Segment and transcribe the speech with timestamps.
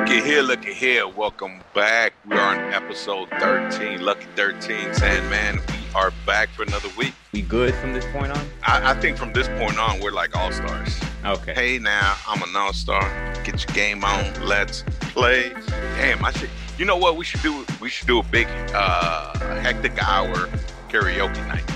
[0.00, 1.06] Look at here, look at here.
[1.06, 2.14] Welcome back.
[2.26, 4.94] We are on episode 13, Lucky 13.
[4.94, 7.12] Sandman, we are back for another week.
[7.34, 8.42] We good from this point on?
[8.62, 10.98] I, I think from this point on, we're like all stars.
[11.26, 11.52] Okay.
[11.52, 13.02] Hey, now I'm an all star.
[13.44, 14.24] Get your game on.
[14.42, 15.52] Let's play.
[15.98, 16.48] Damn, I should.
[16.78, 17.18] You know what?
[17.18, 17.66] We should do.
[17.78, 20.48] We should do a big uh, hectic hour
[20.88, 21.68] karaoke night.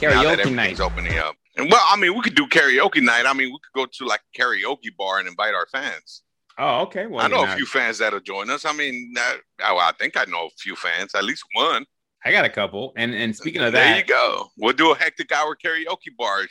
[0.00, 0.70] now that Karaoke night.
[0.70, 1.34] everything's opening up.
[1.56, 3.24] And well, I mean, we could do karaoke night.
[3.26, 6.22] I mean, we could go to like a karaoke bar and invite our fans.
[6.58, 7.06] Oh, okay.
[7.06, 8.64] Well, I know a few fans that'll join us.
[8.64, 9.34] I mean, uh,
[9.64, 11.84] oh, I think I know a few fans, at least one.
[12.24, 12.92] I got a couple.
[12.96, 14.50] And and speaking of that, there you go.
[14.56, 16.46] We'll do a hectic hour karaoke bar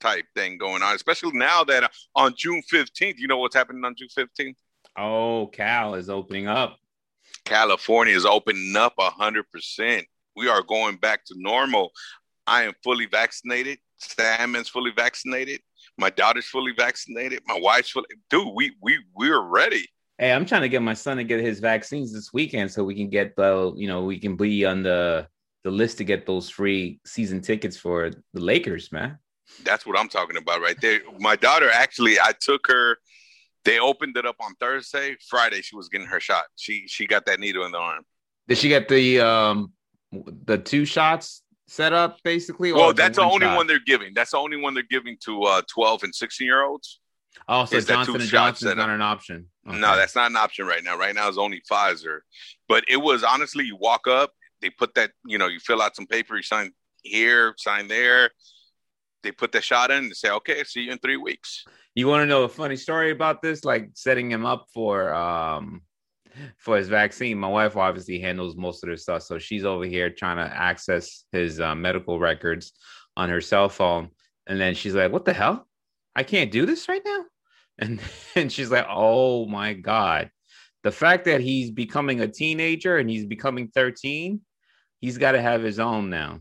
[0.00, 3.84] type thing going on, especially now that uh, on June 15th, you know what's happening
[3.84, 4.56] on June 15th?
[4.98, 6.78] oh, Cal is opening up.
[7.44, 10.04] California is opening up 100%.
[10.36, 11.92] We are going back to normal.
[12.46, 13.78] I am fully vaccinated.
[13.98, 15.60] Sam is fully vaccinated.
[15.98, 17.40] My daughter's fully vaccinated.
[17.46, 18.06] My wife's fully.
[18.30, 19.88] Dude, we we we're ready.
[20.18, 22.94] Hey, I'm trying to get my son to get his vaccines this weekend so we
[22.94, 25.28] can get the, you know, we can be on the
[25.64, 29.18] the list to get those free season tickets for the Lakers, man.
[29.64, 31.00] That's what I'm talking about right there.
[31.18, 32.98] My daughter actually, I took her.
[33.64, 35.16] They opened it up on Thursday.
[35.28, 36.44] Friday, she was getting her shot.
[36.56, 38.04] She she got that needle in the arm.
[38.48, 39.72] Did she get the um
[40.12, 42.72] the two shots set up basically?
[42.72, 43.56] Well, that's the only shot?
[43.56, 44.12] one they're giving.
[44.14, 47.00] That's the only one they're giving to uh, 12 and 16 year olds.
[47.48, 49.48] Oh, so is Johnson and Johnson's not an option.
[49.68, 49.78] Okay.
[49.78, 50.96] No, that's not an option right now.
[50.96, 52.20] Right now, it's only Pfizer.
[52.68, 55.94] But it was honestly, you walk up, they put that, you know, you fill out
[55.94, 56.72] some paper, you sign
[57.02, 58.30] here, sign there.
[59.22, 61.64] They put the shot in and say, okay, see you in three weeks.
[61.94, 63.64] You want to know a funny story about this?
[63.64, 65.82] Like setting him up for um
[66.58, 67.38] for his vaccine.
[67.38, 71.24] My wife obviously handles most of this stuff, so she's over here trying to access
[71.32, 72.72] his uh, medical records
[73.16, 74.10] on her cell phone,
[74.46, 75.66] and then she's like, "What the hell?
[76.14, 77.24] I can't do this right now."
[77.78, 78.00] And
[78.34, 80.30] and she's like, "Oh my god."
[80.82, 84.40] The fact that he's becoming a teenager and he's becoming 13,
[85.00, 86.40] he's got to have his own now.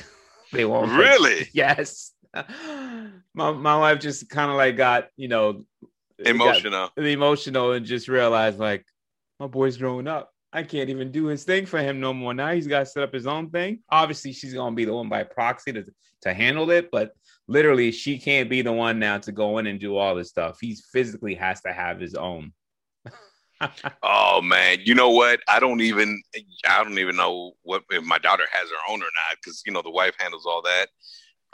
[0.52, 1.48] they won't Really?
[1.54, 2.12] yes.
[2.34, 5.64] My my wife just kind of like got, you know,
[6.18, 6.90] got Emotional.
[6.96, 8.84] emotional and just realized like
[9.40, 10.30] my boy's growing up.
[10.52, 12.32] I can't even do his thing for him no more.
[12.32, 13.80] Now he's got to set up his own thing.
[13.90, 15.84] Obviously, she's gonna be the one by proxy to,
[16.22, 17.12] to handle it, but
[17.48, 20.58] literally she can't be the one now to go in and do all this stuff.
[20.60, 22.52] He physically has to have his own.
[24.02, 25.40] Oh man, you know what?
[25.48, 26.20] I don't even
[26.68, 29.72] I don't even know what if my daughter has her own or not because you
[29.72, 30.88] know the wife handles all that.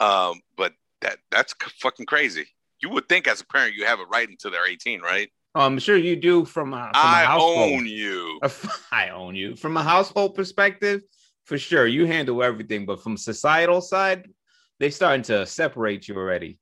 [0.05, 2.47] Um, but that that's fucking crazy.
[2.81, 5.29] You would think as a parent you have a right until they're 18, right?
[5.53, 7.73] I'm sure you do from a, from a I household.
[7.73, 8.39] own you.
[8.91, 9.55] I own you.
[9.55, 11.01] From a household perspective,
[11.45, 12.85] for sure, you handle everything.
[12.85, 14.27] But from societal side,
[14.79, 16.57] they starting to separate you already.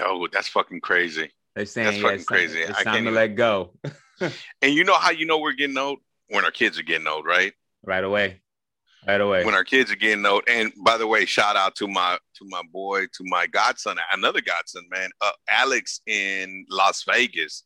[0.00, 1.30] Oh, that's fucking crazy.
[1.54, 2.60] They're saying That's yeah, fucking it's time- crazy.
[2.60, 3.72] It's I time can't to even- let go
[4.62, 5.98] And you know how you know we're getting old
[6.28, 7.52] when our kids are getting old, right?
[7.82, 8.40] right away.
[9.06, 9.44] Right away.
[9.44, 10.42] When our kids are getting old.
[10.48, 14.40] And by the way, shout out to my to my boy, to my godson, another
[14.40, 17.62] godson, man, uh, Alex in Las Vegas.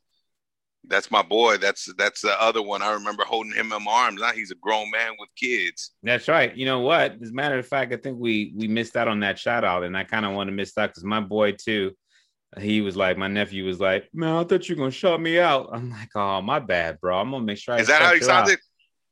[0.85, 1.57] That's my boy.
[1.57, 2.83] That's that's the other one.
[2.83, 4.21] I remember holding him in my arms.
[4.21, 5.93] Now he's a grown man with kids.
[6.03, 6.55] That's right.
[6.55, 7.17] You know what?
[7.23, 9.83] As a matter of fact, I think we we missed out on that shout out,
[9.83, 11.93] and I kind of want to miss out because my boy too.
[12.59, 15.39] He was like, my nephew was like, man, I thought you were gonna shut me
[15.39, 15.71] out.
[15.73, 17.17] I'm like, oh, my bad, bro.
[17.21, 17.75] I'm gonna make sure.
[17.75, 18.59] I Is that how he you out." sounded?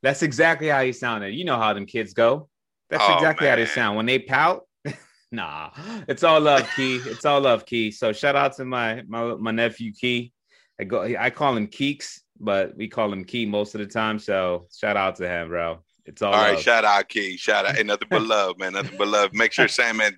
[0.03, 1.35] That's exactly how he sounded.
[1.35, 2.49] You know how them kids go.
[2.91, 4.65] That's Oh, exactly how they sound when they pout.
[5.33, 5.71] nah,
[6.09, 6.97] it's all love, Key.
[6.97, 7.91] It's all love, Key.
[7.91, 10.33] So shout out to my my my nephew Key.
[10.81, 11.03] I go.
[11.03, 14.19] I call him Keeks, but we call him Key most of the time.
[14.19, 15.83] So shout out to him, bro.
[16.07, 16.63] It's all, All love.
[16.63, 17.37] shout out Key.
[17.37, 17.77] Shout out.
[17.77, 18.73] Ain't nothing but love, man.
[18.75, 19.35] Nothing but love.
[19.35, 20.17] Make sure Sandman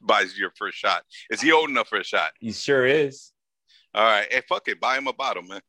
[0.00, 1.04] buys you your first shot.
[1.30, 2.32] Is he old enough for a shot?
[2.40, 3.30] he sure is.
[3.94, 4.26] All right.
[4.32, 4.80] Hey, fuck it.
[4.80, 5.60] Buy him a bottle, man.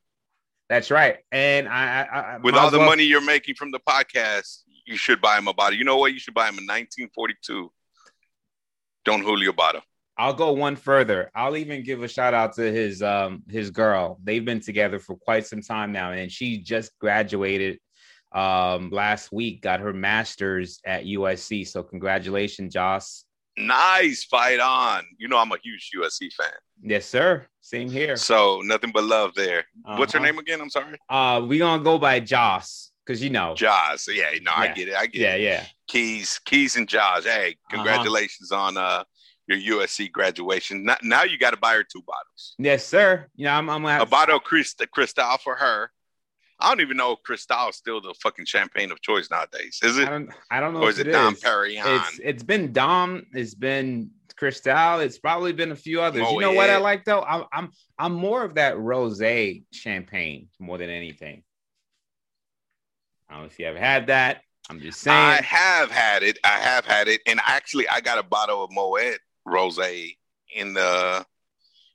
[0.70, 1.18] That's right.
[1.32, 4.98] And I, I, I With all the well- money you're making from the podcast, you
[4.98, 5.78] should buy him a bottle.
[5.78, 6.14] You know what?
[6.14, 7.72] You should buy him a 1942
[9.06, 9.82] Don Julio bottle.
[10.18, 11.32] I'll go one further.
[11.34, 14.20] I'll even give a shout out to his um his girl.
[14.24, 17.80] They've been together for quite some time now, and she just graduated
[18.34, 21.66] um last week, got her master's at USC.
[21.68, 23.24] So congratulations, Joss.
[23.60, 25.04] Nice fight on.
[25.18, 26.48] You know I'm a huge USC fan,
[26.82, 27.46] Yes, sir.
[27.62, 28.16] Same here.
[28.16, 29.66] so nothing but love there.
[29.84, 30.26] What's her Uh-huh.
[30.26, 30.62] name again?
[30.62, 30.98] I'm sorry.
[31.10, 33.54] Uh, we gonna go by Joss because you know.
[33.56, 34.08] Joss.
[34.08, 34.96] Yeah, no, I get it.
[34.96, 35.42] I get yeah, it.
[35.42, 35.50] yeah.
[35.50, 35.66] Yeah.
[35.88, 37.26] Keys, Keys, and Jaws.
[37.26, 37.76] Hey, Uh-huh.
[37.78, 39.04] congratulations on uh
[39.48, 40.84] your USC graduation.
[40.86, 42.54] Now, now you got to buy her two bottles.
[42.60, 43.26] Yes, sir.
[43.36, 45.92] You know, I'm, I'm gonna A have bottle of Christ- Cristal for her,
[46.60, 49.80] I don't even know if Cristal is still the fucking champagne of choice nowadays.
[49.82, 50.08] Is it?
[50.08, 50.82] I don't, I don't know.
[50.82, 51.40] Or is if it it Dom is.
[51.40, 51.98] Perignon?
[51.98, 53.26] It's it's been Dom.
[53.34, 55.00] It's been Cristal.
[55.00, 56.24] It's probably been a few others.
[56.26, 57.22] Oh, you know what I like though?
[57.22, 61.44] I'm I'm I'm more of that rosé champagne more than anything.
[63.30, 64.42] I don't know if you ever had that.
[64.70, 65.18] I'm just saying.
[65.18, 66.40] I have had it.
[66.44, 70.16] I have had it, and actually, I got a bottle of Moet Rosé
[70.54, 71.26] in the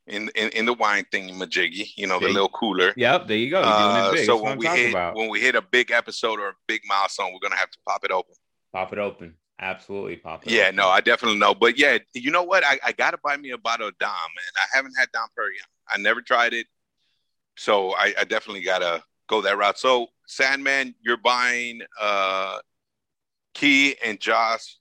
[0.06, 1.88] in in, in the wine thing, majiggy.
[1.96, 2.92] You know, the little cooler.
[2.96, 3.62] yep, there you go.
[3.62, 5.14] Uh, so That's when we hit about.
[5.16, 8.04] when we hit a big episode or a big milestone, we're gonna have to pop
[8.04, 8.34] it open.
[8.72, 9.34] Pop it open.
[9.60, 10.52] Absolutely pop it.
[10.52, 10.76] Yeah, open.
[10.76, 11.54] no, I definitely know.
[11.54, 12.64] But yeah, you know what?
[12.64, 14.52] I, I gotta buy me a bottle of Dom, man.
[14.56, 15.68] I haven't had Dom Perignon.
[15.88, 16.66] I never tried it,
[17.56, 19.78] so I, I definitely gotta go that route.
[19.78, 22.58] So Sandman, you're buying uh
[23.54, 24.76] Key and Josh,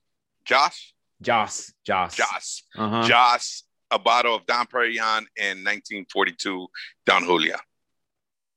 [0.46, 1.72] Josh, Joss.
[1.86, 2.16] Joss.
[2.16, 3.04] Josh, Uh-huh.
[3.08, 3.62] Josh,
[3.94, 6.68] a bottle of Don Perignon in 1942
[7.06, 7.58] Don Julia.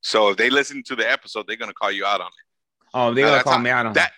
[0.00, 2.88] So if they listen to the episode, they're gonna call you out on it.
[2.94, 4.12] Oh, they Now, gonna call how- me out on that.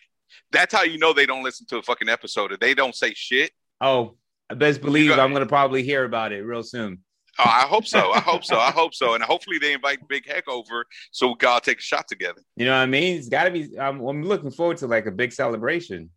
[0.50, 2.52] That's how you know they don't listen to a fucking episode.
[2.52, 3.50] If they don't say shit,
[3.80, 4.16] Oh,
[4.50, 7.04] I best believe got- I'm gonna probably hear about it real soon.
[7.40, 8.10] Oh, I hope so.
[8.12, 8.58] I hope so.
[8.58, 9.14] I hope so.
[9.14, 12.42] And hopefully they invite Big Hec over so we can all take a shot together.
[12.56, 13.16] You know what I mean?
[13.16, 13.78] It's got to be.
[13.78, 16.10] I'm looking forward to like a big celebration.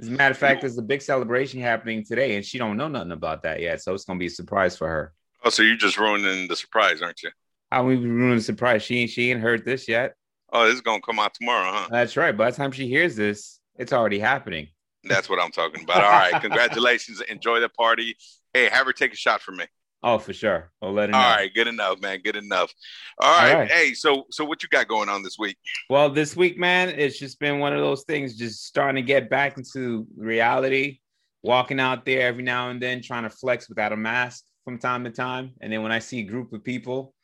[0.00, 2.88] As a matter of fact, there's a big celebration happening today, and she don't know
[2.88, 3.80] nothing about that yet.
[3.82, 5.12] So it's gonna be a surprise for her.
[5.44, 7.30] Oh, so you're just ruining the surprise, aren't you?
[7.70, 8.82] How we ruined the surprise?
[8.82, 10.14] She ain't she ain't heard this yet.
[10.52, 11.88] Oh, this is gonna come out tomorrow, huh?
[11.90, 12.36] That's right.
[12.36, 14.68] By the time she hears this, it's already happening.
[15.04, 15.96] That's what I'm talking about.
[16.04, 17.20] All right, congratulations.
[17.22, 18.16] Enjoy the party.
[18.52, 19.66] Hey, have her take a shot for me.
[20.04, 20.70] Oh, for sure.
[20.82, 21.16] I'll let know.
[21.16, 22.20] All right, good enough, man.
[22.22, 22.74] Good enough.
[23.18, 23.52] All right.
[23.52, 23.70] All right.
[23.70, 25.56] Hey, so so what you got going on this week?
[25.88, 29.30] Well, this week, man, it's just been one of those things, just starting to get
[29.30, 30.98] back into reality,
[31.42, 35.04] walking out there every now and then, trying to flex without a mask from time
[35.04, 35.54] to time.
[35.62, 37.14] And then when I see a group of people,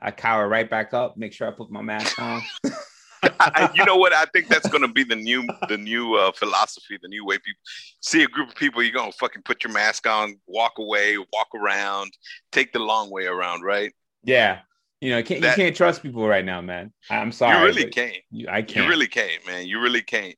[0.00, 2.40] I cower right back up, make sure I put my mask on.
[3.22, 4.12] I, you know what?
[4.12, 7.60] I think that's gonna be the new the new uh, philosophy, the new way people
[8.00, 8.82] see a group of people.
[8.82, 12.12] You're gonna fucking put your mask on, walk away, walk around,
[12.52, 13.92] take the long way around, right?
[14.24, 14.60] yeah.
[15.02, 16.92] You know, can't, That- you can't trust people right now, man.
[17.08, 17.56] I'm sorry.
[17.58, 18.18] you really can't.
[18.30, 18.84] you- I can't.
[18.84, 19.66] You really can't, man.
[19.66, 20.36] You really can't.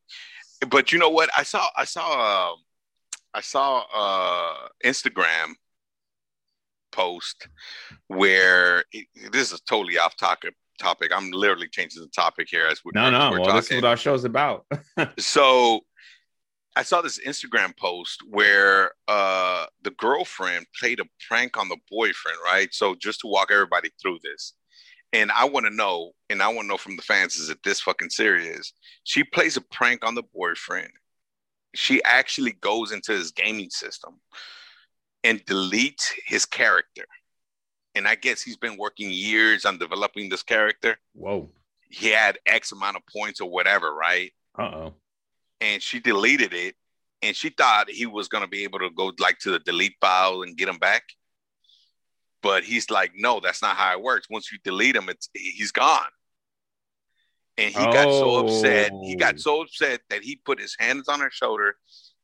[0.68, 1.30] But you know what?
[1.36, 2.56] I saw I saw uh,
[3.34, 5.54] I saw uh Instagram
[6.92, 7.48] post
[8.08, 11.12] where it, this is totally off topic topic.
[11.14, 13.30] I'm literally changing the topic here as we no, no.
[13.30, 13.82] we're Well, this is talking.
[13.82, 14.66] what our show's about.
[15.18, 15.80] so
[16.74, 22.38] I saw this Instagram post where uh the girlfriend played a prank on the boyfriend,
[22.44, 22.72] right?
[22.72, 24.54] So just to walk everybody through this.
[25.14, 27.58] And I want to know, and I want to know from the fans, is it
[27.62, 28.72] this fucking serious?
[29.04, 30.88] She plays a prank on the boyfriend.
[31.74, 34.20] She actually goes into his gaming system
[35.22, 37.04] and deletes his character.
[37.94, 40.96] And I guess he's been working years on developing this character.
[41.14, 41.50] Whoa.
[41.90, 44.32] He had X amount of points or whatever, right?
[44.58, 44.94] Uh oh.
[45.60, 46.74] and she deleted it
[47.22, 49.94] and she thought he was going to be able to go like to the delete
[50.00, 51.04] file and get him back
[52.42, 55.72] but he's like no that's not how it works once you delete him it's he's
[55.72, 56.10] gone
[57.56, 59.38] and he got so upset he got Oh.
[59.38, 61.76] so upset that he put his hands on her shoulder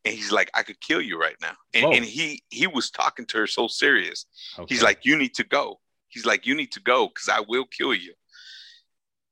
[0.09, 1.93] and he's like i could kill you right now and, Whoa.
[1.93, 4.27] and he he was talking to her so serious
[4.69, 5.79] he's like you need to go
[6.09, 8.15] he's like you need to go because i will kill you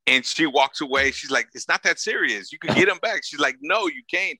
[0.06, 1.10] and she walks away.
[1.10, 2.52] She's like, "It's not that serious.
[2.52, 4.38] You can get him back." She's like, "No, you can't."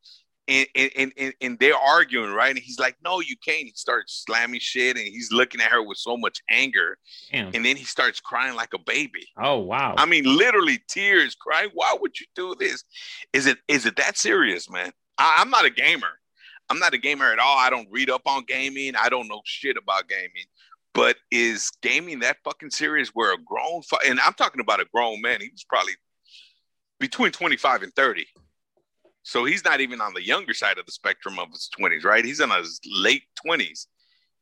[0.48, 2.54] And and, and and they're arguing, right?
[2.54, 5.82] And he's like, "No, you can't." He starts slamming shit, and he's looking at her
[5.82, 6.98] with so much anger,
[7.32, 7.50] Damn.
[7.52, 9.26] and then he starts crying like a baby.
[9.36, 9.94] Oh wow.
[9.98, 11.70] I mean, literally tears, crying.
[11.74, 12.84] Why would you do this?
[13.32, 14.92] Is it is it that serious, man?
[15.18, 16.20] I, I'm not a gamer.
[16.68, 17.58] I'm not a gamer at all.
[17.58, 18.94] I don't read up on gaming.
[18.96, 20.46] I don't know shit about gaming.
[20.94, 23.10] But is gaming that fucking serious?
[23.10, 25.40] Where a grown fu- and I'm talking about a grown man.
[25.40, 25.92] He was probably
[26.98, 28.26] between 25 and 30.
[29.22, 32.24] So he's not even on the younger side of the spectrum of his 20s, right?
[32.24, 33.86] He's in his late 20s.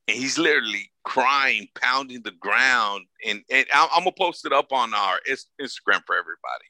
[0.06, 3.06] And he's literally crying, pounding the ground.
[3.26, 6.68] And, and I'm, I'm gonna post it up on our Instagram for everybody.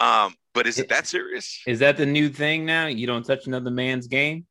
[0.00, 1.60] Um, but is it that serious?
[1.66, 2.86] Is that the new thing now?
[2.86, 4.46] You don't touch another man's game?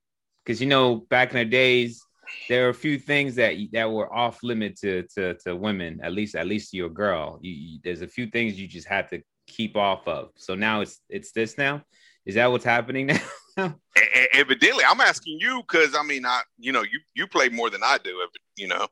[0.49, 2.03] Because you know, back in the days,
[2.47, 6.11] there are a few things that that were off limit to to, to women, at
[6.11, 7.37] least at least your girl.
[7.39, 10.31] You, you, there's a few things you just had to keep off of.
[10.37, 11.83] So now it's it's this now.
[12.25, 13.11] Is that what's happening
[13.57, 13.75] now?
[14.33, 17.83] Evidently, I'm asking you because I mean, I you know you you play more than
[17.83, 18.19] I do,
[18.57, 18.87] you know,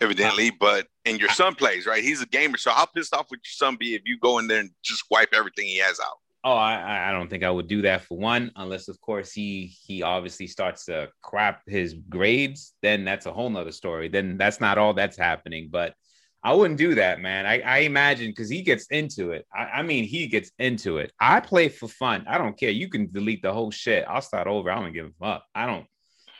[0.00, 0.50] evidently.
[0.50, 2.02] But and your son plays, right?
[2.02, 2.56] He's a gamer.
[2.56, 5.04] So how pissed off would your son be if you go in there and just
[5.10, 6.19] wipe everything he has out?
[6.42, 9.76] Oh, I- I, don't think I would do that for one, unless of course he
[9.84, 12.74] he obviously starts to crap his grades.
[12.80, 14.08] Then that's a whole nother story.
[14.08, 15.68] Then that's not all that's happening.
[15.70, 15.94] But
[16.42, 17.44] I wouldn't do that, man.
[17.44, 19.46] I, I imagine because he gets into it.
[19.54, 21.12] I, I, mean, he gets into it.
[21.20, 22.24] I play for fun.
[22.26, 22.70] I don't care.
[22.70, 24.06] You can delete the whole shit.
[24.08, 24.70] I'll start over.
[24.70, 25.44] I don't give up.
[25.54, 25.86] I don't.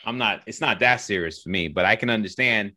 [0.06, 0.42] I'm not.
[0.46, 1.68] It's not that serious for me.
[1.68, 2.72] But I can understand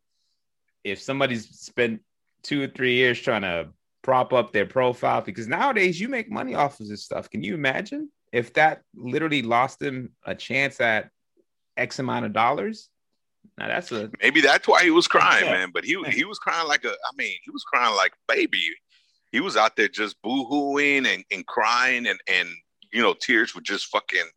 [0.84, 2.02] if somebody's spent
[2.42, 3.70] two or three years trying to
[4.04, 7.28] prop up their profile because nowadays you make money off of this stuff.
[7.30, 11.10] Can you imagine if that literally lost him a chance at
[11.76, 12.90] X amount of dollars?
[13.58, 15.70] Now that's a maybe that's why he was crying, man.
[15.72, 18.62] But he he was crying like a I mean, he was crying like baby.
[19.32, 22.48] He was out there just boo-hooing and, and crying and and
[22.92, 24.28] you know, tears were just fucking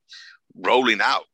[0.56, 1.26] rolling out.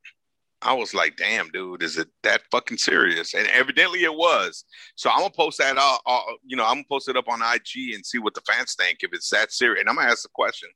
[0.64, 3.34] I was like, damn, dude, is it that fucking serious?
[3.34, 4.64] And evidently it was.
[4.96, 7.42] So I'm gonna post that all, all you know, I'm gonna post it up on
[7.42, 9.82] IG and see what the fans think if it's that serious.
[9.82, 10.70] And I'm gonna ask the question: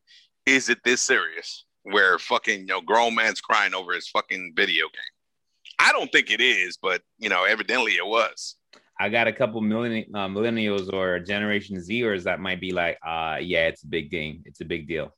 [0.46, 1.66] Is it this serious?
[1.84, 5.14] Where fucking you know, grown man's crying over his fucking video game?
[5.80, 8.56] I don't think it is, but you know, evidently it was.
[9.00, 13.38] I got a couple million uh, millennials or Generation Zers that might be like, uh,
[13.40, 14.42] yeah, it's a big game.
[14.46, 15.14] It's a big deal.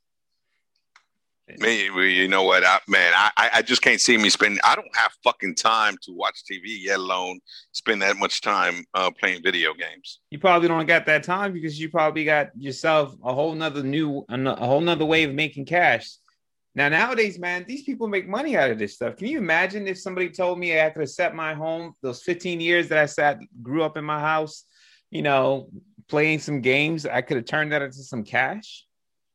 [1.58, 3.12] Man, you know what, I, man?
[3.14, 4.60] I, I just can't see me spend.
[4.64, 7.40] I don't have fucking time to watch TV, yet alone
[7.72, 10.20] spend that much time uh, playing video games.
[10.30, 14.24] You probably don't got that time because you probably got yourself a whole nother new,
[14.28, 16.10] a whole nother way of making cash.
[16.74, 19.16] Now nowadays, man, these people make money out of this stuff.
[19.16, 22.60] Can you imagine if somebody told me I could have set my home those 15
[22.60, 24.64] years that I sat, grew up in my house,
[25.10, 25.68] you know,
[26.08, 28.86] playing some games, I could have turned that into some cash,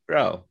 [0.08, 0.46] bro.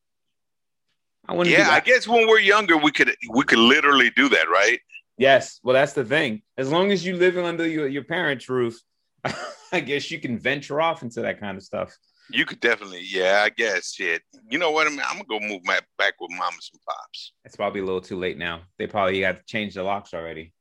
[1.28, 1.56] I wouldn't.
[1.56, 4.80] Yeah, I guess when we're younger, we could we could literally do that, right?
[5.16, 5.60] Yes.
[5.62, 6.42] Well, that's the thing.
[6.58, 8.80] As long as you live under your, your parents' roof,
[9.72, 11.96] I guess you can venture off into that kind of stuff.
[12.30, 13.92] You could definitely, yeah, I guess.
[13.92, 14.86] Shit, you know what?
[14.86, 17.32] I mean, I'm gonna go move my, back with mamas and pops.
[17.44, 18.62] It's probably a little too late now.
[18.78, 20.52] They probably got to change the locks already.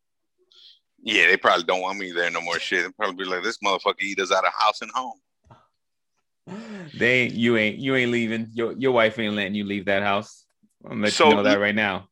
[1.02, 2.60] Yeah, they probably don't want me there no more.
[2.60, 5.20] Shit, they probably be like, this motherfucker eat us out of house and home.
[6.96, 8.50] They ain't you ain't you ain't leaving.
[8.54, 10.43] Your your wife ain't letting you leave that house.
[10.90, 12.08] I'm let so, you know that right now.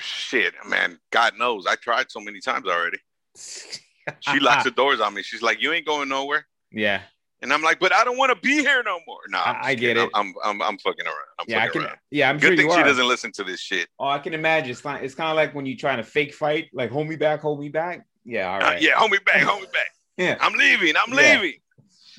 [0.00, 0.98] Shit, man.
[1.10, 1.66] God knows.
[1.66, 2.98] I tried so many times already.
[3.36, 5.22] she locks the doors on me.
[5.22, 7.02] She's like, "You ain't going nowhere." Yeah.
[7.42, 9.20] And I'm like, but I don't want to be here no more.
[9.28, 10.10] No, nah, I, get it.
[10.12, 11.16] I'm, I'm, I'm fucking around.
[11.38, 11.82] I'm yeah, I can.
[11.82, 11.96] Around.
[12.10, 13.88] Yeah, I'm Good sure thing she doesn't listen to this shit.
[13.98, 14.70] Oh, I can imagine.
[14.70, 15.02] It's kind.
[15.02, 17.60] It's kind of like when you're trying to fake fight, like hold me back, hold
[17.60, 18.06] me back.
[18.24, 18.70] Yeah, all uh.
[18.74, 19.88] Uh, yeah, hold me back, hold me back.
[20.18, 20.94] yeah, I'm leaving.
[20.96, 21.40] I'm yeah.
[21.40, 21.60] leaving.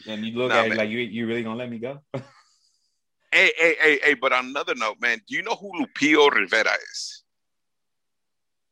[0.07, 1.99] And you look nah, at it like you, you really gonna let me go?
[3.31, 4.13] Hey, hey, hey, hey!
[4.13, 7.23] But on another note, man, do you know who Lupillo Rivera is?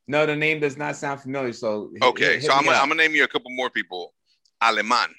[0.07, 1.53] No, the name does not sound familiar.
[1.53, 4.13] So okay, hit, hit so I'm gonna, I'm gonna name you a couple more people.
[4.61, 5.13] Aleman.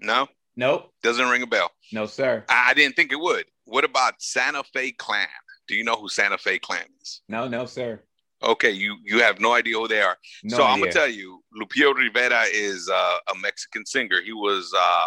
[0.00, 0.26] No.
[0.56, 0.92] Nope.
[1.02, 1.70] Doesn't ring a bell.
[1.92, 2.44] No, sir.
[2.48, 3.44] I, I didn't think it would.
[3.64, 5.26] What about Santa Fe Klan?
[5.68, 7.22] Do you know who Santa Fe Klan is?
[7.28, 8.00] No, no, sir.
[8.42, 10.16] Okay, you you have no idea who they are.
[10.42, 10.72] No so idea.
[10.72, 14.20] I'm gonna tell you, Lupillo Rivera is uh, a Mexican singer.
[14.22, 15.06] He was uh,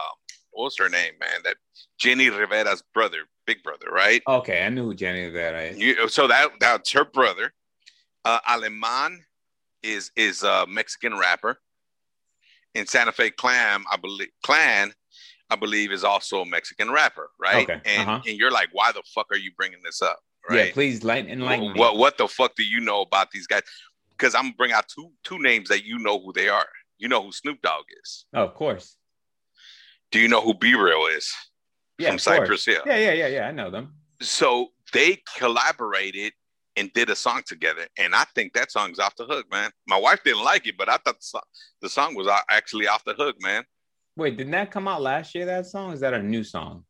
[0.64, 1.40] what's her name, man?
[1.44, 1.56] That
[2.02, 4.22] Jenni Rivera's brother, big brother, right?
[4.28, 5.78] Okay, I knew who Jenni Rivera is.
[5.78, 7.54] You, so that that's her brother.
[8.26, 9.20] Uh, Aleman
[9.84, 11.60] is is a Mexican rapper
[12.78, 14.94] in Santa Fe Klan, I believe Klan,
[15.50, 17.70] I believe is also a Mexican rapper, right?
[17.70, 17.82] Okay.
[17.86, 18.22] And uh-huh.
[18.28, 20.20] and you're like, why the fuck are you bringing this up?
[20.50, 20.68] Right?
[20.68, 21.80] Yeah, please enlighten, enlighten me.
[21.80, 23.64] What what the fuck do you know about these guys?
[24.12, 26.68] Because I'm gonna bring out two two names that you know who they are.
[26.98, 28.26] You know who Snoop Dogg is.
[28.34, 28.96] Oh, of course.
[30.12, 31.32] Do you know who B-Real is?
[32.00, 32.82] Yeah, from Cypress Hill.
[32.86, 33.48] Yeah, yeah, yeah, yeah.
[33.48, 33.94] I know them.
[34.22, 36.34] So they collaborated
[36.76, 37.88] and did a song together.
[37.98, 39.72] And I think that song's off the hook, man.
[39.88, 41.42] My wife didn't like it, but I thought the song,
[41.82, 43.64] the song was actually off the hook, man.
[44.16, 45.46] Wait, didn't that come out last year?
[45.46, 46.84] That song is that a new song?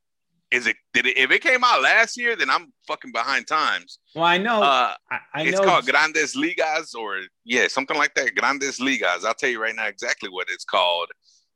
[0.50, 0.78] Is it?
[0.94, 1.18] Did it?
[1.18, 4.00] If it came out last year, then I'm fucking behind times.
[4.16, 4.64] Well, I know.
[4.64, 8.34] Uh, I, I it's know called Grandes Ligas, or yeah, something like that.
[8.34, 9.26] Grandes Ligas.
[9.26, 11.10] I'll tell you right now exactly what it's called.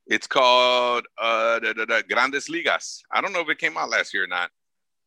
[0.08, 3.01] It's called uh, da, Grandes Ligas.
[3.12, 4.50] I don't know if it came out last year or not.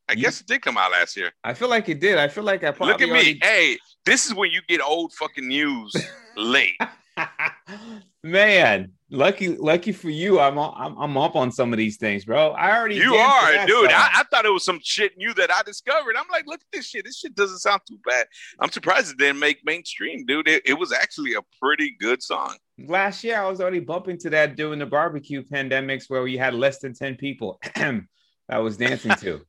[0.08, 1.32] I you, guess it did come out last year.
[1.42, 2.18] I feel like it did.
[2.18, 3.34] I feel like I probably look at already...
[3.34, 3.40] me.
[3.42, 5.94] Hey, this is when you get old fucking news
[6.36, 6.78] late.
[8.24, 10.40] Man, lucky, lucky for you.
[10.40, 12.52] I'm, I'm I'm up on some of these things, bro.
[12.52, 13.90] I already you are, dude.
[13.90, 16.16] I, I, thought it was some shit new that I discovered.
[16.16, 17.04] I'm like, look at this shit.
[17.04, 18.26] This shit doesn't sound too bad.
[18.60, 20.48] I'm surprised it didn't make mainstream, dude.
[20.48, 22.56] It, it was actually a pretty good song.
[22.78, 26.54] Last year, I was already bumping to that during the barbecue pandemics where we had
[26.54, 27.60] less than ten people.
[27.76, 29.44] I was dancing to.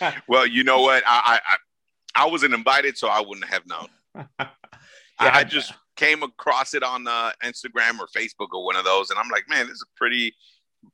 [0.28, 1.02] well, you know what?
[1.04, 1.56] I, I
[2.14, 3.88] I wasn't invited, so I wouldn't have known.
[4.38, 4.46] yeah,
[5.18, 9.10] I, I, just came across it on uh, Instagram or Facebook or one of those,
[9.10, 10.34] and I'm like, man, this is a pretty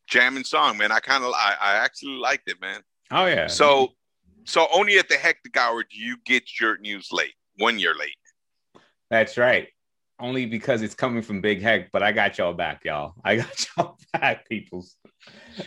[0.07, 0.93] jamming song, man.
[0.93, 2.81] I kind of, I, I actually liked it, man.
[3.11, 3.47] Oh yeah.
[3.47, 3.89] So,
[4.45, 7.35] so only at the hectic hour do you get your news late.
[7.57, 8.15] One year late.
[9.11, 9.69] That's right.
[10.21, 13.15] only because it's coming from Big Hec, but I got y'all back, y'all.
[13.25, 14.97] I got y'all back, peoples.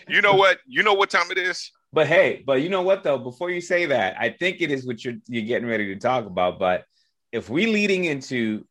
[0.07, 0.59] You know what?
[0.67, 1.71] You know what time it is?
[1.93, 3.17] But hey, but you know what though?
[3.17, 6.25] Before you say that, I think it is what you're you're getting ready to talk
[6.25, 6.59] about.
[6.59, 6.85] But
[7.31, 8.65] if we leading into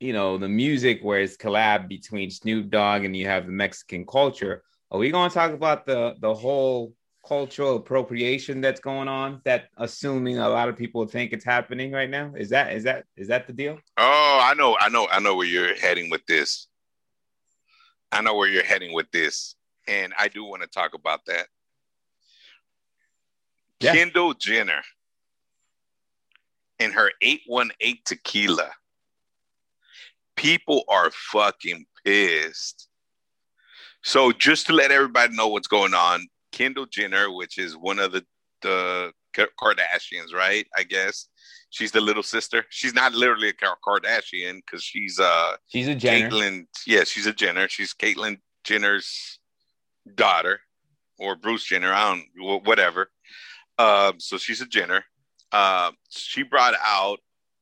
[0.00, 4.06] you know the music where it's collab between Snoop Dogg and you have the Mexican
[4.06, 6.94] culture, are we gonna talk about the the whole
[7.26, 12.08] cultural appropriation that's going on that assuming a lot of people think it's happening right
[12.10, 12.32] now?
[12.34, 13.78] Is that is that is that the deal?
[13.98, 16.66] Oh i know i know i know where you're heading with this.
[18.10, 19.54] I know where you're heading with this
[19.86, 21.46] and i do want to talk about that.
[23.80, 23.94] Yeah.
[23.94, 24.82] kendall jenner
[26.78, 28.70] and her 818 tequila
[30.40, 32.88] people are fucking pissed
[34.02, 38.12] so just to let everybody know what's going on Kendall Jenner, which is one of
[38.12, 38.24] the
[38.62, 40.66] the Kardashians, right?
[40.76, 41.28] I guess
[41.70, 42.64] she's the little sister.
[42.68, 46.30] She's not literally a Kardashian because she's uh she's a Jenner.
[46.30, 47.68] Caitlyn, yeah, she's a Jenner.
[47.68, 49.38] She's Caitlyn Jenner's
[50.14, 50.60] daughter
[51.18, 51.92] or Bruce Jenner.
[51.92, 53.10] I don't whatever.
[53.78, 55.04] Um, so she's a Jenner.
[55.52, 57.18] Uh, she brought out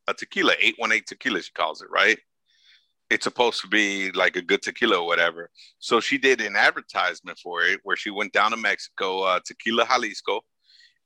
[0.08, 1.42] a tequila, eight one eight tequila.
[1.42, 2.18] She calls it right
[3.10, 5.50] it's supposed to be like a good tequila or whatever.
[5.78, 9.86] So she did an advertisement for it where she went down to Mexico, uh, Tequila
[9.86, 10.40] Jalisco,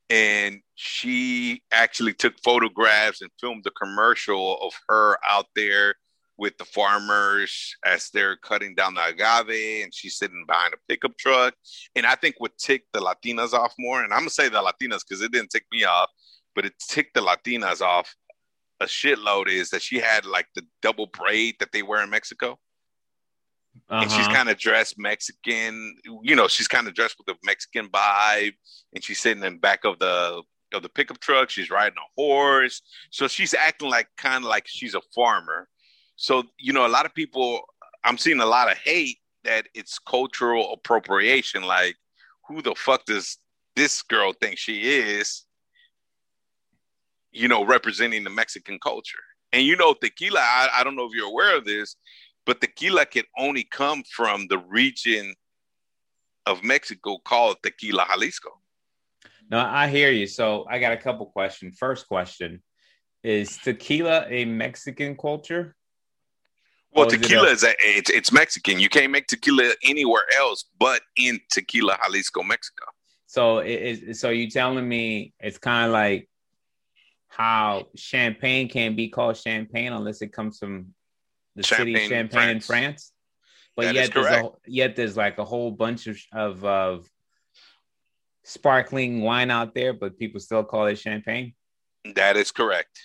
[0.09, 5.95] and she actually took photographs and filmed the commercial of her out there
[6.37, 11.17] with the farmers as they're cutting down the agave and she's sitting behind a pickup
[11.17, 11.53] truck.
[11.95, 15.01] And I think what ticked the Latinas off more, and I'm gonna say the Latinas
[15.07, 16.09] because it didn't tick me off,
[16.55, 18.13] but it ticked the Latinas off
[18.79, 22.59] a shitload is that she had like the double braid that they wear in Mexico.
[23.89, 24.01] Uh-huh.
[24.01, 24.35] And she's uh-huh.
[24.35, 28.53] kind of dressed Mexican, you know, she's kind of dressed with a Mexican vibe,
[28.93, 31.49] and she's sitting in back of the of the pickup truck.
[31.49, 35.67] She's riding a horse, so she's acting like kind of like she's a farmer.
[36.15, 37.61] So you know, a lot of people,
[38.03, 41.63] I'm seeing a lot of hate that it's cultural appropriation.
[41.63, 41.95] Like,
[42.47, 43.37] who the fuck does
[43.75, 45.45] this girl think she is?
[47.33, 49.19] You know, representing the Mexican culture.
[49.51, 51.95] And you know, tequila, I, I don't know if you're aware of this,
[52.45, 55.33] but tequila can only come from the region
[56.45, 58.49] of Mexico called Tequila Jalisco.
[59.49, 60.27] No, I hear you.
[60.27, 61.77] So I got a couple questions.
[61.77, 62.61] First question
[63.23, 65.75] is tequila a Mexican culture?
[66.95, 68.79] Well, tequila is, a, it's, it's Mexican.
[68.79, 72.85] You can't make tequila anywhere else but in Tequila Jalisco, Mexico.
[73.25, 74.19] So it is.
[74.19, 76.29] So you telling me it's kind of like
[77.35, 80.93] how champagne can be called champagne unless it comes from
[81.55, 82.51] the champagne, city Champagne France.
[82.51, 83.11] in France.
[83.75, 87.09] But that yet there's a, yet there's like a whole bunch of, of of
[88.43, 91.55] sparkling wine out there, but people still call it champagne.
[92.15, 92.99] That is correct.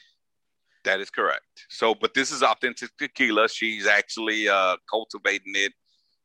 [0.85, 1.47] That is correct.
[1.71, 3.49] So, but this is authentic tequila.
[3.49, 5.73] She's actually uh, cultivating it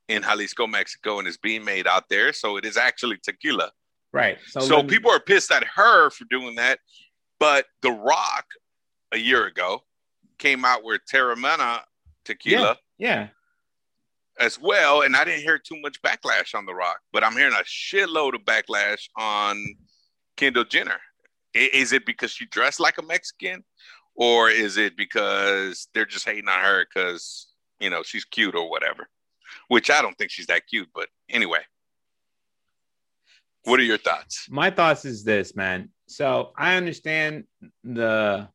[0.10, 2.34] in Jalisco, Mexico, and it's being made out there.
[2.34, 3.72] So it is actually tequila.
[4.12, 4.38] Right.
[4.48, 6.80] So, so people are pissed at her for doing that.
[7.40, 8.46] But The Rock
[9.12, 9.84] a year ago
[10.38, 11.82] came out with Teremana
[12.26, 12.78] tequila.
[12.98, 13.28] Yeah, yeah.
[14.40, 15.02] As well.
[15.02, 18.34] And I didn't hear too much backlash on The Rock, but I'm hearing a shitload
[18.34, 19.64] of backlash on
[20.38, 21.00] Kendall Jenner.
[21.54, 23.64] Is it because she dressed like a Mexican?
[24.16, 27.48] Or is it because they're just hating on her because,
[27.80, 29.08] you know, she's cute or whatever?
[29.70, 31.62] Which I don't think she's that cute, but anyway.
[33.64, 34.48] What are your thoughts?
[34.50, 35.90] My thoughts is this, man.
[36.14, 37.46] So I understand
[37.84, 38.48] the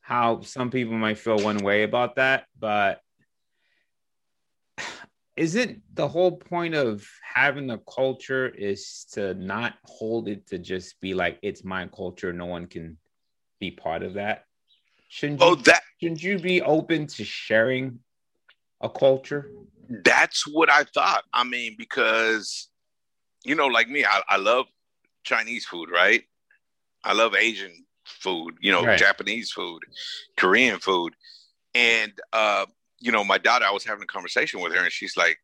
[0.00, 3.00] how some people might feel one way about that, but
[5.36, 11.00] isn't the whole point of having a culture is to not hold it to just
[11.00, 12.98] be like it's my culture, no one can
[13.60, 14.46] be part of that?
[15.08, 18.00] Shouldn't oh, you, that shouldn't you be open to sharing
[18.80, 19.48] a culture?
[20.04, 21.22] That's what I thought.
[21.32, 22.68] I mean, because
[23.44, 24.66] you know, like me, I, I love
[25.22, 26.24] Chinese food, right?
[27.04, 28.98] I love Asian food, you know, right.
[28.98, 29.82] Japanese food,
[30.36, 31.14] Korean food.
[31.74, 32.66] And uh,
[32.98, 35.38] you know, my daughter, I was having a conversation with her and she's like,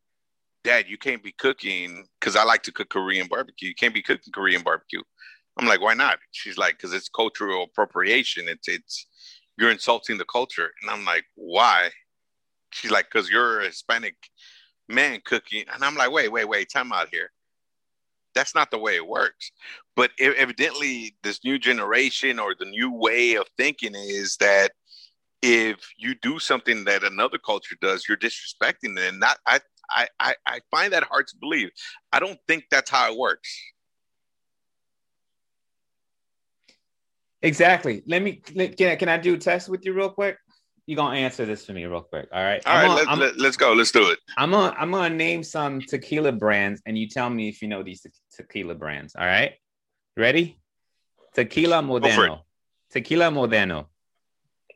[0.63, 3.69] Dad, you can't be cooking because I like to cook Korean barbecue.
[3.69, 5.01] You can't be cooking Korean barbecue.
[5.57, 6.19] I'm like, why not?
[6.31, 8.47] She's like, because it's cultural appropriation.
[8.47, 9.07] It's it's
[9.57, 10.71] you're insulting the culture.
[10.81, 11.89] And I'm like, why?
[12.71, 14.15] She's like, because you're a Hispanic
[14.87, 15.63] man cooking.
[15.73, 17.31] And I'm like, wait, wait, wait, time out here
[18.35, 19.51] that's not the way it works.
[19.95, 24.71] But evidently, this new generation or the new way of thinking is that
[25.41, 29.09] if you do something that another culture does, you're disrespecting it.
[29.09, 29.59] And not, I,
[30.19, 31.69] I, I find that hard to believe.
[32.11, 33.49] I don't think that's how it works.
[37.41, 38.03] Exactly.
[38.07, 40.37] Let me can I, can I do a test with you real quick?
[40.87, 42.27] You gonna answer this for me real quick.
[42.31, 42.65] All right.
[42.65, 43.73] All right, gonna- let, let, let's go.
[43.73, 44.19] Let's do it.
[44.37, 47.83] I'm gonna I'm gonna name some tequila brands, and you tell me if you know
[47.83, 49.13] these te- tequila brands.
[49.15, 49.53] All right.
[50.15, 50.59] Ready?
[51.35, 51.81] Tequila.
[51.83, 52.41] Modeno.
[52.89, 53.87] Tequila Modeno.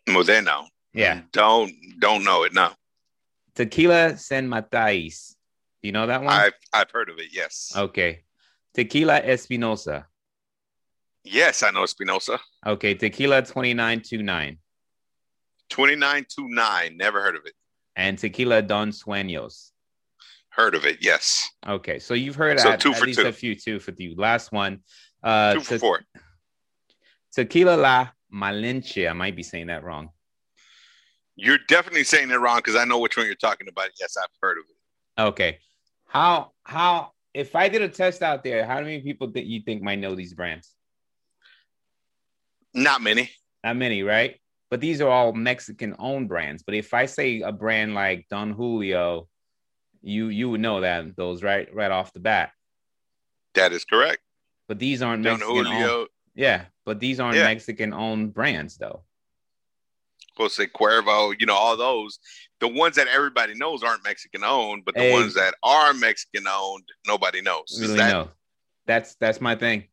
[0.08, 0.67] Modeno.
[0.93, 1.21] Yeah.
[1.32, 2.54] Don't don't know it.
[2.54, 2.71] No,
[3.56, 5.36] Tequila San Matais.
[5.82, 6.34] You know that one?
[6.34, 7.30] I've I've heard of it.
[7.32, 7.71] Yes.
[7.76, 8.24] Okay.
[8.74, 10.08] Tequila Espinosa.
[11.24, 12.39] Yes, I know Espinosa.
[12.65, 12.95] Okay.
[12.95, 14.58] Tequila Twenty nine two nine.
[15.78, 17.54] Never heard of it.
[17.96, 19.72] And Tequila Don Sueños.
[20.50, 20.98] Heard of it.
[21.02, 21.50] Yes.
[21.68, 22.00] Okay.
[22.00, 23.28] So you've heard So at, two at for least two.
[23.28, 24.16] a few, two for you.
[24.18, 24.80] Last one.
[25.24, 26.02] Uh, Two for te- four.
[27.34, 29.10] Tequila La Malinche.
[29.10, 30.10] I might be saying that wrong.
[31.38, 33.90] You're definitely saying it wrong because I know which one you're talking about.
[34.00, 35.22] Yes, I've heard of it.
[35.30, 35.60] Okay.
[36.08, 39.82] How how if I did a test out there, how many people that you think
[39.82, 40.74] might know these brands?
[42.74, 43.30] Not many.
[43.64, 44.41] Not many, right?
[44.72, 46.64] But these are all Mexican owned brands.
[46.64, 49.28] But if I say a brand like Don Julio,
[50.02, 52.52] you you would know that those right right off the bat.
[53.54, 54.20] That is correct.
[54.68, 55.68] But these aren't Don Mexican owned.
[55.68, 57.44] Julio, Yeah, but these aren't Yeah.
[57.44, 59.04] Mexican owned brands though.
[60.38, 62.18] Jose Cuervo, you know, all those.
[62.62, 65.12] The ones that everybody knows aren't Mexican owned, but the Hey.
[65.12, 67.78] ones that are Mexican owned, nobody knows.
[67.80, 68.32] Really that- know.
[68.86, 69.90] That's that's my thing.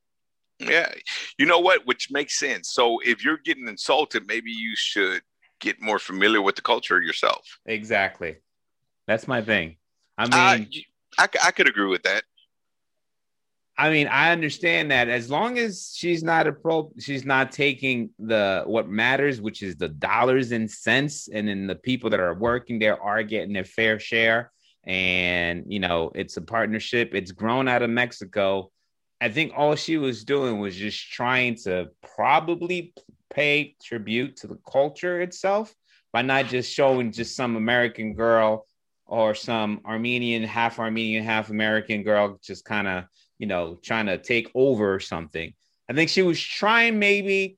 [0.59, 0.92] Yeah.
[1.38, 1.87] You know what?
[1.87, 2.71] Which makes sense.
[2.71, 5.23] So if you're getting insulted, maybe you should
[5.61, 7.59] get more familiar with the culture yourself.
[7.66, 8.37] Exactly.
[9.07, 9.77] That's my thing.
[10.16, 10.68] I mean,
[11.18, 12.25] Uh, I, I could agree with that.
[13.81, 18.11] I mean, I understand that as long as she's not a pro, she's not taking
[18.18, 22.35] the what matters, which is the dollars and cents, and then the people that are
[22.35, 24.51] working there are getting their fair share.
[24.83, 27.14] And you know, it's a partnership.
[27.14, 28.73] It's grown out of Mexico.
[29.20, 32.94] I think all she was doing was just trying to probably
[33.31, 35.74] pay tribute to the culture itself
[36.12, 38.66] by not just showing just some American girl
[39.07, 43.04] or some Armenian, half Armenian, half American girl, just kind of
[43.38, 45.54] you know, trying to take over something.
[45.88, 47.57] I think she was trying maybe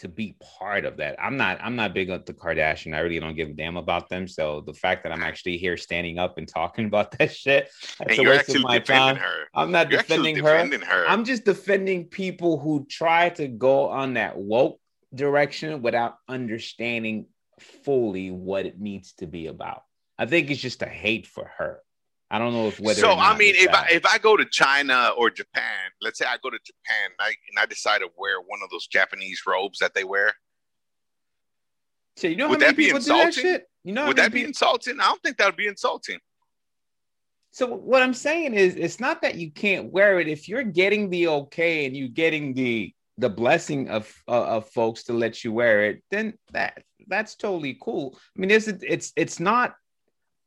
[0.00, 1.16] to be part of that.
[1.18, 2.94] I'm not I'm not big on the Kardashian.
[2.94, 4.26] I really don't give a damn about them.
[4.28, 8.18] So the fact that I'm actually here standing up and talking about that shit, that's
[8.18, 9.16] And a waste of my time.
[9.16, 9.44] her.
[9.54, 10.56] I'm not You're defending actually her.
[10.56, 11.04] defending her.
[11.08, 14.80] I'm just defending people who try to go on that woke
[15.14, 17.26] direction without understanding
[17.58, 19.82] fully what it needs to be about.
[20.18, 21.80] I think it's just a hate for her.
[22.30, 23.00] I don't know if whether.
[23.00, 25.90] so or not I mean, it's if I if I go to China or Japan,
[26.00, 28.70] let's say I go to Japan and I, and I decide to wear one of
[28.70, 30.32] those Japanese robes that they wear,
[32.16, 33.64] So you know Would how many that be people do that shit?
[33.82, 35.00] You know would that be people- insulting?
[35.00, 36.18] I don't think that would be insulting.
[37.52, 40.28] So what I'm saying is, it's not that you can't wear it.
[40.28, 45.02] If you're getting the okay and you're getting the the blessing of uh, of folks
[45.04, 48.16] to let you wear it, then that that's totally cool.
[48.36, 49.74] I mean, it's it's it's not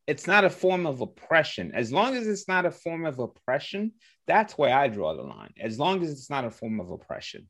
[0.08, 1.72] it's not a form of oppression.
[1.74, 3.94] As long as it's not a form of oppression,
[4.28, 5.54] that's where I draw the line.
[5.60, 7.48] As long as it's not a form of oppression.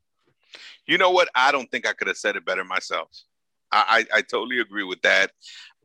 [0.85, 1.29] You know what?
[1.33, 3.09] I don't think I could have said it better myself.
[3.71, 5.31] I, I, I totally agree with that.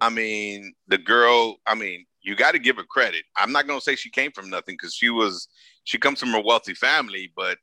[0.01, 3.25] I mean, the girl, I mean, you got to give her credit.
[3.37, 5.49] I'm not going to say she came from nothing because she was,
[5.85, 7.57] she comes from a wealthy family, but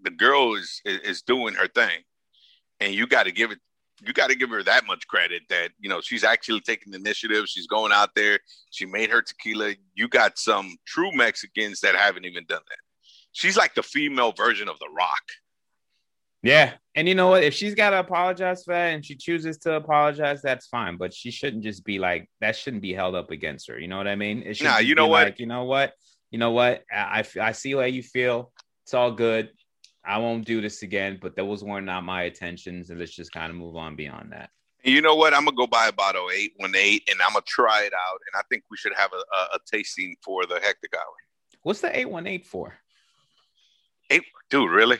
[0.00, 2.02] the girl is, is, is doing her thing.
[2.78, 3.58] And you got to give it,
[4.04, 6.98] you got to give her that much credit that, you know, she's actually taking the
[6.98, 7.46] initiative.
[7.46, 8.38] She's going out there.
[8.70, 9.74] She made her tequila.
[9.94, 12.78] You got some true Mexicans that haven't even done that.
[13.32, 15.22] She's like the female version of The Rock.
[16.42, 16.72] Yeah.
[16.94, 17.44] And you know what?
[17.44, 20.96] If she's got to apologize for that and she chooses to apologize, that's fine.
[20.96, 23.78] But she shouldn't just be like, that shouldn't be held up against her.
[23.78, 24.42] You know what I mean?
[24.42, 25.28] It Nah, you know what?
[25.28, 25.94] Like, you know what?
[26.30, 26.82] You know what?
[26.92, 28.52] I, I, I see how you feel.
[28.84, 29.50] It's all good.
[30.04, 32.90] I won't do this again, but those were not my intentions.
[32.90, 34.50] And let's just kind of move on beyond that.
[34.84, 35.32] You know what?
[35.32, 38.18] I'm gonna go buy a bottle 818 and I'm gonna try it out.
[38.32, 41.14] And I think we should have a, a, a tasting for the hectic hour.
[41.62, 42.74] What's the 818 for?
[44.10, 44.98] Eight, dude, really?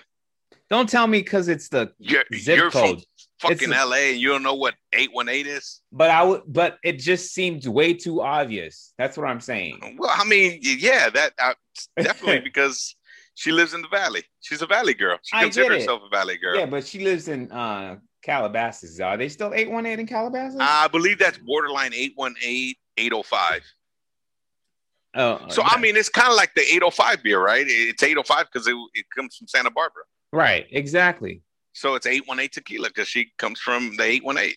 [0.70, 3.02] Don't tell me because it's the You're, zip you're code.
[3.38, 5.80] from fucking a- LA and you don't know what 818 is?
[5.90, 8.94] But I would, but it just seemed way too obvious.
[8.96, 9.96] That's what I'm saying.
[9.98, 11.54] Well, I mean, yeah, that uh,
[12.00, 12.94] definitely because
[13.34, 14.22] she lives in the valley.
[14.40, 15.18] She's a valley girl.
[15.22, 16.58] She considers herself a valley girl.
[16.58, 19.00] Yeah, but she lives in uh Calabasas.
[19.00, 20.58] Are they still 818 in Calabasas?
[20.60, 23.62] I believe that's borderline 818, 805.
[25.14, 27.64] oh, So, I mean, it's kind of like the 805 beer, right?
[27.66, 30.04] It's 805 because it, it comes from Santa Barbara.
[30.32, 31.42] right, exactly.
[31.74, 34.54] So it's 818 tequila because she comes from the 818.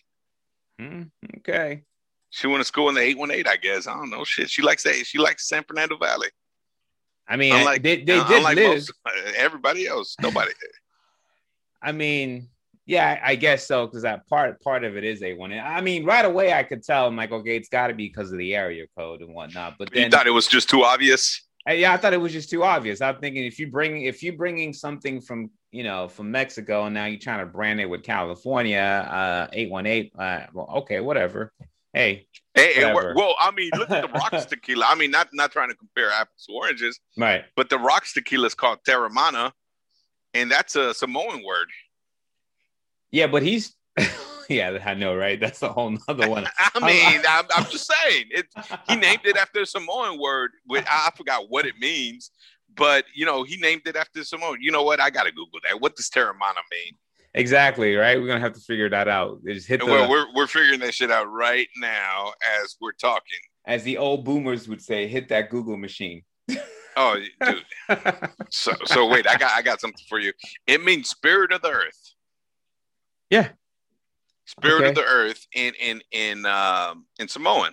[0.78, 1.02] Hmm,
[1.38, 1.82] okay.
[2.30, 3.86] She went to school in the 818, I guess.
[3.86, 4.22] I don't know.
[4.24, 4.50] Shit.
[4.50, 4.94] She likes that.
[5.06, 6.28] She likes San Fernando Valley.
[7.28, 8.56] I mean, Unlike, they, they uh, did live.
[8.56, 10.52] most, uh, everybody else, nobody.
[11.82, 12.48] I mean,
[12.86, 15.60] Yeah, I, guess so because that part part of it is A1.
[15.60, 17.06] I mean, right away I could tell.
[17.08, 19.74] I'm like, okay, it's got to be because of the area code and whatnot.
[19.76, 21.42] But then you thought it was just too obvious.
[21.66, 23.00] I- yeah, I thought it was just too obvious.
[23.00, 26.94] I'm thinking if you bring if you bringing something from you know from Mexico and
[26.94, 28.78] now you're trying to brand it with California,
[29.10, 30.12] uh, eight one eight.
[30.16, 31.52] Uh, well, okay, whatever.
[31.96, 33.14] Hey, Hey, it Whatever.
[33.14, 34.86] wor- well, I mean, look at the rocks tequila.
[34.88, 37.44] I mean, not not trying to compare apples to oranges, right.
[37.54, 39.52] but the rocks tequila is called Teremana,
[40.34, 41.68] and that's a Samoan word.
[43.10, 43.74] Yeah, but he's
[44.48, 45.38] yeah, I know, right?
[45.40, 46.46] That's a whole nother one.
[46.58, 48.46] I um, mean, I'm, I'm just saying, it,
[48.88, 50.52] he named it after a Samoan word.
[50.66, 52.30] With I forgot what it means,
[52.74, 54.58] but you know, he named it after Samoan.
[54.62, 54.98] You know what?
[55.00, 55.80] I gotta Google that.
[55.80, 56.94] What does Teremana mean?
[57.36, 58.18] Exactly, right?
[58.18, 59.40] We're gonna have to figure that out.
[59.46, 63.38] Just hit the Well, we're we're figuring that shit out right now as we're talking.
[63.66, 66.22] as the old boomers would say, hit that Google machine.
[66.96, 67.62] Oh, dude.
[68.50, 70.32] So so wait, I got I got something for you.
[70.66, 72.14] It means spirit of the earth.
[73.28, 73.50] Yeah.
[74.46, 74.88] Spirit Okay.
[74.90, 77.72] of the earth in in in um in Samoan.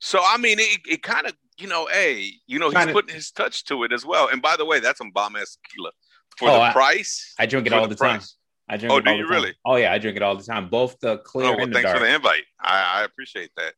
[0.00, 3.14] So I mean it, it kind of you know, hey, you know, he's Kinda- putting
[3.14, 4.28] his touch to it as well.
[4.28, 5.90] And by the way, that's some bomb ass tequila.
[6.38, 7.34] For Oh, the I- price.
[7.38, 8.18] I drink it all the, time.
[8.18, 8.36] price.
[8.68, 9.42] I drink Oh, it do all you the time.
[9.42, 9.54] really?
[9.64, 10.68] Oh yeah, I drink it all the time.
[10.68, 11.98] Both the clear Oh well, and the thanks dark.
[12.00, 12.44] for the invite.
[12.60, 13.74] I, I appreciate that.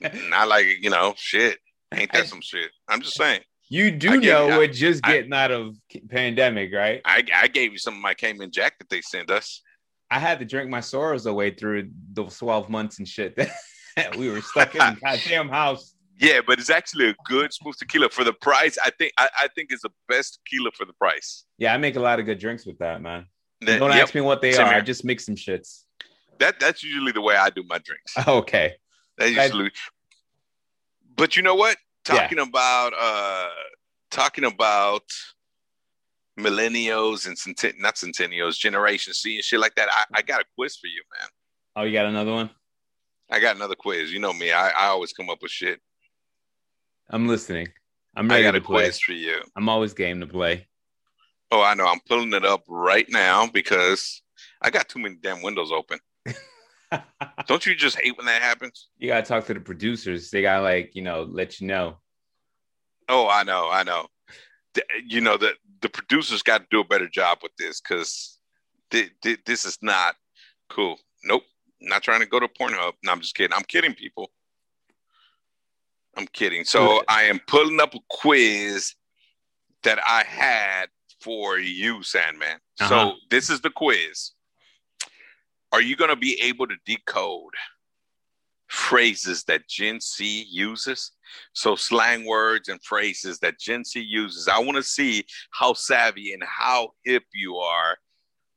[0.30, 1.58] Not like you know, shit.
[1.94, 2.70] Ain't that some shit?
[2.88, 3.40] I'm just saying.
[3.70, 5.76] You do gave know I- we're just I- getting out of
[6.10, 7.00] pandemic, right?
[7.04, 9.62] I, I gave you some of my Cayman Jack that they sent us.
[10.10, 13.34] I had to drink my sorrows away through the 12 months and shit
[13.96, 15.94] that we were stuck in the goddamn house.
[16.20, 18.76] Yeah, but it's actually a good smooth tequila for the price.
[18.84, 21.44] I think I, I think it's the best tequila for the price.
[21.58, 23.26] Yeah, I make a lot of good drinks with that, man.
[23.66, 24.64] That, Don't yep, ask me what they are.
[24.64, 25.84] I just mix some shits.
[26.38, 28.14] that that's usually the way I do my drinks.
[28.28, 28.74] Okay.
[29.18, 29.70] That That- usually.
[31.16, 31.76] But you know what?
[32.08, 32.14] Yeah.
[32.20, 33.48] Talking about uh
[34.10, 35.02] talking about
[36.38, 39.88] millennials and centen- not centennials, Generation C and shit like that.
[39.90, 41.28] I, I got a quiz for you, man.
[41.76, 42.50] Oh, you got another one?
[43.30, 44.12] I got another quiz.
[44.12, 44.52] You know me.
[44.52, 45.80] I, I always come up with shit.
[47.10, 47.68] I'm listening.
[48.16, 48.84] I'm ready I got to a play.
[48.84, 49.40] quiz for you.
[49.56, 50.66] I'm always game to play.
[51.54, 51.86] Oh, I know.
[51.86, 54.20] I'm pulling it up right now because
[54.60, 56.00] I got too many damn windows open.
[57.46, 58.88] Don't you just hate when that happens?
[58.98, 60.32] you gotta talk to the producers.
[60.32, 61.98] They gotta like, you know, let you know.
[63.08, 64.08] Oh, I know, I know.
[64.72, 68.40] The- you know the the producers got to do a better job with this because
[68.90, 70.16] this is not
[70.68, 70.98] cool.
[71.22, 71.44] Nope,
[71.80, 72.94] not trying to go to Pornhub.
[73.04, 73.54] No, I'm just kidding.
[73.54, 74.32] I'm kidding, people.
[76.16, 76.64] I'm kidding.
[76.64, 78.96] So I am pulling up a quiz
[79.84, 80.86] that I had
[81.24, 82.58] for you, Sandman.
[82.80, 82.88] Uh-huh.
[82.88, 84.32] So this is the quiz.
[85.72, 87.54] Are you going to be able to decode
[88.68, 91.12] phrases that Gen Z uses?
[91.54, 94.46] So slang words and phrases that Gen Z uses.
[94.48, 97.96] I want to see how savvy and how hip you are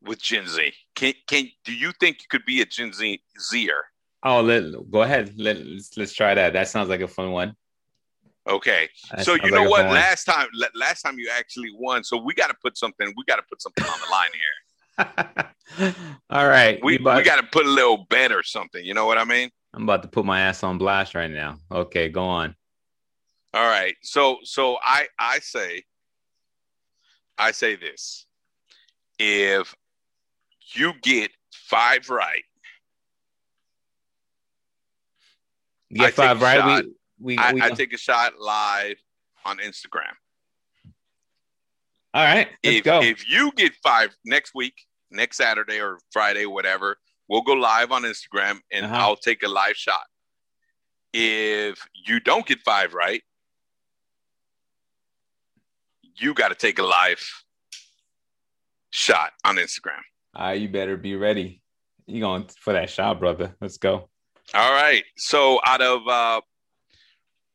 [0.04, 0.74] with Gen Z.
[0.96, 3.86] Can can do you think you could be a Gen Z Zer?
[4.24, 5.34] Oh, let go ahead.
[5.38, 6.54] Let, let's let's try that.
[6.54, 7.56] That sounds like a fun one.
[8.48, 8.90] Okay.
[9.12, 9.86] That so you know what?
[9.86, 12.04] Last time, la- last time you actually won.
[12.04, 13.14] So we got to put something.
[13.18, 16.16] We got to put something on the line here.
[16.30, 16.80] All right.
[16.84, 18.84] We we got to put a little bet or something.
[18.84, 19.50] You know what I mean?
[19.74, 21.58] I'm about to put my ass on blast right now.
[21.72, 22.56] Okay, go on.
[23.54, 23.96] All right.
[24.02, 25.84] So so I I say
[27.38, 28.26] I say this.
[29.20, 29.76] If
[30.74, 32.44] you get five right,
[35.90, 36.84] You get take five right.
[36.84, 38.98] We we, I, we I take a shot live
[39.46, 40.14] on Instagram.
[42.14, 42.48] all right.
[42.64, 43.02] Let's if go.
[43.02, 44.74] if you get five next week,
[45.12, 48.96] next Saturday or Friday, whatever, we'll go live on Instagram and Uh-huh.
[48.96, 50.06] I'll take a live shot.
[51.14, 53.24] If you don't get five right,
[56.16, 57.22] you got to take a live
[58.90, 60.02] shot on Instagram.
[60.36, 61.62] Ah, you better be ready.
[62.06, 63.56] You going for that shot, brother?
[63.62, 64.10] Let's go.
[64.54, 65.04] All right.
[65.18, 66.42] So out of uh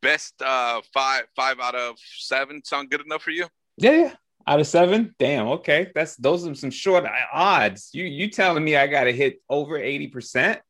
[0.02, 3.46] best uh five five out of seven sound good enough for you?
[3.78, 4.14] Yeah, yeah.
[4.46, 5.46] Out of seven, damn.
[5.48, 7.90] Okay, that's those are some short odds.
[7.92, 10.60] You you telling me I got to hit over eighty percent?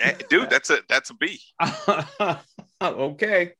[0.00, 1.40] Eh, Dude, that's a that's a B.
[2.82, 3.52] okay,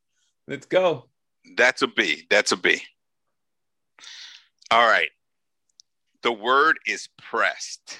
[0.48, 1.08] let's go.
[1.56, 2.26] That's a B.
[2.28, 2.82] That's a B.
[4.70, 5.10] All right.
[6.22, 7.98] The word is pressed.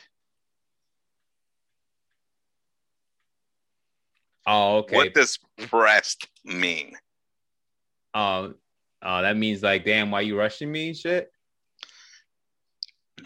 [4.46, 4.96] Oh, okay.
[4.96, 6.94] What does pressed mean?
[8.14, 8.54] Oh,
[9.02, 10.94] oh, that means like, damn, why you rushing me?
[10.94, 11.30] Shit.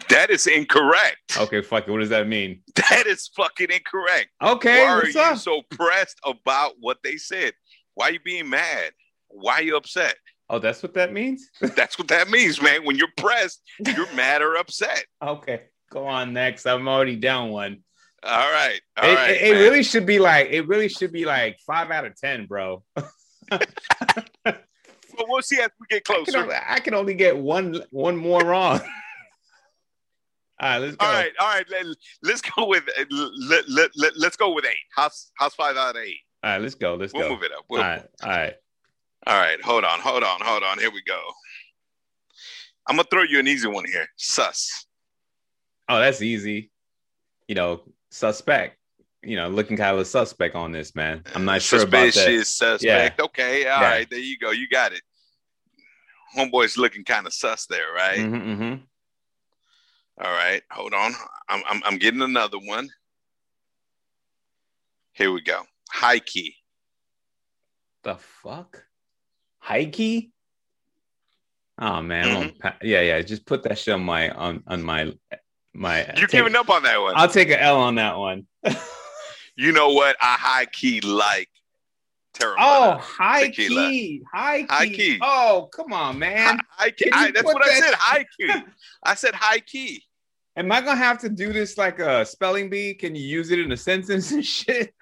[0.09, 1.37] That is incorrect.
[1.37, 1.91] Okay, fuck it.
[1.91, 2.61] What does that mean?
[2.89, 4.29] That is fucking incorrect.
[4.41, 5.37] Okay, Why are you up?
[5.39, 7.53] so pressed about what they said?
[7.95, 8.91] Why are you being mad?
[9.27, 10.15] Why are you upset?
[10.49, 11.49] Oh, that's what that means.
[11.75, 12.85] That's what that means, man.
[12.85, 15.05] When you're pressed, you're mad or upset.
[15.21, 16.65] okay, Go on next.
[16.65, 17.83] I'm already down one.
[18.23, 18.79] All right.
[18.97, 19.31] All it, right.
[19.31, 22.45] it, it really should be like it really should be like five out of ten,
[22.45, 22.83] bro.
[25.17, 26.39] Well, we'll see as we get I can, closer.
[26.39, 28.79] only, I can only get one one more wrong.
[30.59, 31.05] All right, let's go.
[31.05, 31.31] All right.
[31.39, 31.65] All right.
[31.69, 31.85] Let,
[32.23, 34.75] let's go with let, let, let, let's go with eight.
[34.95, 36.17] How's how's five out of eight?
[36.43, 36.95] All right, let's go.
[36.95, 37.35] Let's We'll go.
[37.35, 37.59] move it up.
[37.59, 38.53] All We'll, right, all right.
[39.27, 40.79] All right, hold on, hold on, hold on.
[40.79, 41.19] Here we go.
[42.87, 44.07] I'm gonna throw you an easy one here.
[44.15, 44.85] Sus.
[45.89, 46.71] Oh, that's easy.
[47.47, 48.76] You know, suspect.
[49.23, 51.23] You know, looking kind of a suspect on this, man.
[51.35, 52.45] I'm not sure about that.
[52.45, 53.19] Suspect.
[53.19, 53.89] Okay, all Yeah.
[53.89, 54.51] right, there you go.
[54.51, 55.01] You got it.
[56.35, 58.19] Homeboy's looking kind of sus there, right?
[58.19, 58.81] Mhm, mhm.
[60.23, 61.13] All right, hold on.
[61.49, 62.89] I'm, I'm I'm getting another one.
[65.13, 65.63] Here we go.
[65.89, 66.55] High key.
[68.03, 68.83] The fuck?
[69.59, 70.31] High key?
[71.79, 72.57] Oh man, Mm-hmm.
[72.59, 73.21] pa- yeah, yeah.
[73.21, 75.13] Just put that shit on my on on my
[75.73, 76.05] my.
[76.17, 77.13] You're take- giving up on that one.
[77.17, 78.45] I'll take an L on that one.
[79.57, 80.15] you know what?
[80.21, 81.49] I high key like
[82.33, 82.55] Teremana.
[82.59, 83.89] Oh, high Tequila.
[83.89, 84.67] key, high key.
[84.69, 85.19] High key.
[85.21, 86.59] Oh, come on, man.
[86.69, 87.09] high key.
[87.11, 87.93] I, that's what I said.
[87.97, 88.53] High key.
[89.03, 90.03] I said high key.
[90.55, 92.93] Am I gonna have to do this like a spelling bee?
[92.93, 94.93] Can you use it in a sentence and shit?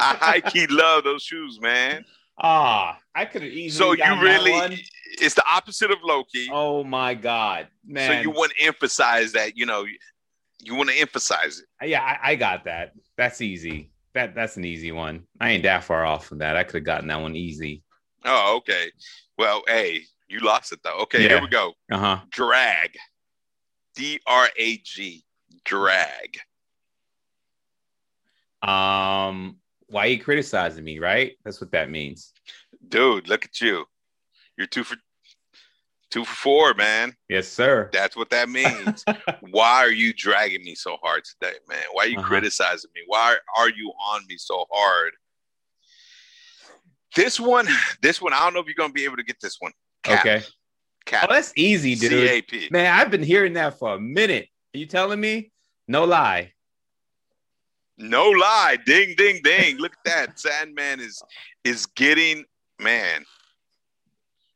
[0.00, 2.04] I high key love those shoes, man.
[2.42, 3.70] Ah, I could have easily.
[3.70, 4.84] So you that really,
[5.20, 6.48] it's the opposite of low key.
[6.52, 8.08] Oh my god, man!
[8.08, 9.84] so you want to emphasize that, you know,
[10.62, 11.88] you want to emphasize it.
[11.88, 12.92] yeah, I, I got that.
[13.16, 13.90] That's easy.
[14.14, 15.24] That that's an easy one.
[15.40, 16.56] I ain't that far off from that.
[16.56, 17.82] I could have gotten that one easy.
[18.24, 18.90] Oh, okay.
[19.38, 20.98] Well, hey, you lost it though.
[21.02, 21.28] Okay, Yeah.
[21.28, 21.74] here we go.
[21.90, 22.18] Uh huh.
[22.30, 22.96] Drag.
[23.94, 25.24] D R A G.
[25.64, 26.38] Drag.
[28.62, 29.56] Um,
[29.88, 30.98] why are you criticizing me?
[30.98, 31.36] Right?
[31.44, 32.32] That's what that means.
[32.88, 33.84] Dude, look at you.
[34.58, 34.96] You're two for
[36.10, 37.14] two for four, man.
[37.28, 37.88] Yes, sir.
[37.92, 39.04] That's what that means.
[39.50, 41.82] Why are you dragging me so hard today, man?
[41.92, 42.26] Why are you Uh-huh.
[42.28, 43.02] criticizing me?
[43.06, 45.12] Why are you on me so hard?
[47.16, 47.66] This one,
[48.02, 49.72] this one, I don't know if you're gonna be able to get this one.
[50.02, 50.20] Cap.
[50.20, 50.42] Okay.
[51.06, 51.26] Cap.
[51.28, 52.10] Oh, that's easy, dude.
[52.10, 52.68] C-A-P.
[52.70, 54.48] Man, I've been hearing that for a minute.
[54.74, 55.50] Are you telling me?
[55.88, 56.52] No lie.
[57.98, 58.78] No lie.
[58.86, 59.78] Ding, ding, ding.
[59.78, 60.38] Look at that.
[60.40, 61.20] Sandman is
[61.64, 62.44] is getting
[62.78, 63.24] man.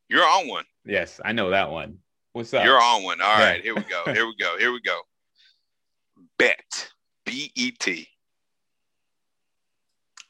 [0.08, 0.64] You're on one.
[0.84, 1.98] Yes, I know that one.
[2.32, 2.64] What's up?
[2.64, 3.20] You're on one.
[3.20, 3.44] All Yeah.
[3.50, 4.02] right, here we go.
[4.06, 4.58] Here we go.
[4.58, 5.00] Here we go.
[6.38, 6.90] Bet.
[7.24, 8.06] B E T.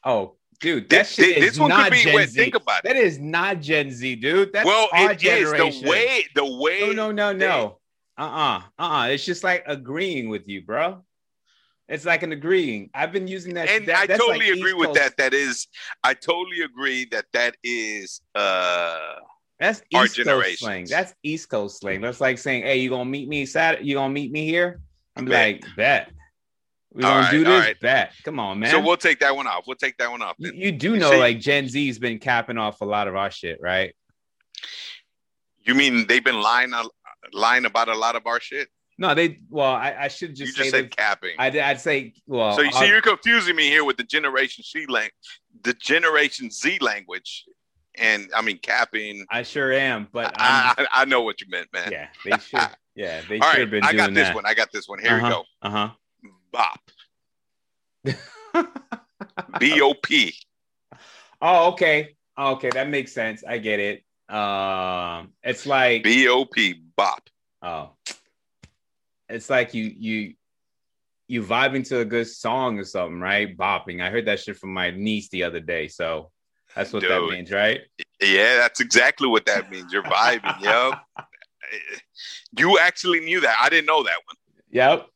[0.05, 2.03] oh, dude, that This, shit this is one not could be.
[2.03, 2.39] Gen Wait, Z.
[2.39, 2.87] think about it.
[2.87, 4.53] That is not Gen Z, dude.
[4.53, 5.83] That's well, our it is generation.
[5.83, 6.25] the way.
[6.35, 6.79] The way.
[6.93, 7.79] No, no, no, no.
[8.17, 8.61] Uh-uh.
[8.79, 9.07] Uh-uh.
[9.07, 11.03] It's just like agreeing with you, bro.
[11.89, 12.89] It's like an agreeing.
[12.93, 13.67] I've been using that.
[13.67, 15.17] and that- I totally like agree East with Coast- that.
[15.17, 15.67] That is,
[16.03, 18.21] I totally agree that that is.
[18.35, 19.15] uh
[19.59, 20.59] That's East Coast generations.
[20.59, 20.85] slang.
[20.85, 22.01] That's East Coast slang.
[22.01, 23.85] That's like saying, "Hey, you gonna meet me Saturday?
[23.85, 24.81] You gonna meet me here?"
[25.15, 25.61] I'm Bet.
[25.63, 26.11] like, "Bet."
[26.91, 27.59] We All gonna right, do this?
[27.65, 27.79] right.
[27.79, 28.13] Bet.
[28.23, 28.71] Come on, man.
[28.71, 29.65] So we'll take that one off.
[29.67, 30.35] We'll take that one off.
[30.39, 33.15] you, you do You know, see- like Gen Z's been capping off a lot of
[33.15, 33.93] our shit, right?
[35.65, 36.83] You mean they've been lying, a-
[37.33, 38.69] lying about a lot of our shit?
[38.97, 39.39] No, they.
[39.49, 41.35] Well, I, I should You just just say said capping.
[41.37, 44.63] I'd, I'd say, well, so you see, I'll- you're confusing me here with the Generation
[44.63, 45.09] C lang,
[45.63, 47.43] the Generation Z language,
[47.97, 49.25] and I mean capping.
[49.29, 51.91] I sure am, but I, I, I know what you meant, man.
[51.91, 52.59] yeah, they should.
[52.95, 54.35] Yeah, they should right, have been I got this that.
[54.35, 54.45] one.
[54.45, 54.99] I got this one.
[54.99, 55.43] Here Uh-huh.
[55.63, 55.89] we Uh huh.
[56.51, 56.79] Bop.
[58.53, 58.63] huh.
[59.59, 60.25] B O P.
[60.29, 60.35] B O P.
[61.41, 62.15] Oh, okay.
[62.37, 63.43] Oh, okay, that makes sense.
[63.47, 64.03] I get it.
[64.33, 66.81] Um, it's like B O P.
[66.95, 67.29] Bop.
[67.61, 67.91] oh,
[69.29, 70.33] it's like you you
[71.27, 73.55] you vibing to a good song or something, right?
[73.57, 74.01] Bopping.
[74.01, 76.31] I heard that shit from my niece the other day, so
[76.75, 77.81] that's what that means, right?
[78.21, 79.91] Yeah, that's exactly what that means.
[79.91, 80.61] You're vibing.
[80.61, 80.99] yep.
[82.57, 83.57] You actually knew that.
[83.59, 84.35] I didn't know that one.
[84.69, 85.07] Yep.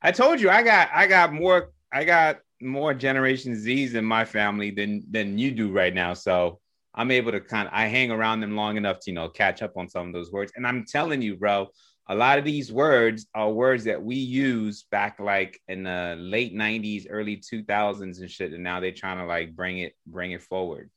[0.00, 4.24] I told you I got I got more I got more Generation Z's in my
[4.24, 6.14] family than than you do right now.
[6.14, 6.60] So
[6.94, 9.60] I'm able to kind of I hang around them long enough to you know catch
[9.60, 10.52] up on some of those words.
[10.56, 11.68] And I'm telling you, bro,
[12.08, 16.54] a lot of these words are words that we use back like in the late
[16.54, 18.52] 90s, early 2000s and shit.
[18.52, 20.90] And now they're trying to like bring it bring it forward.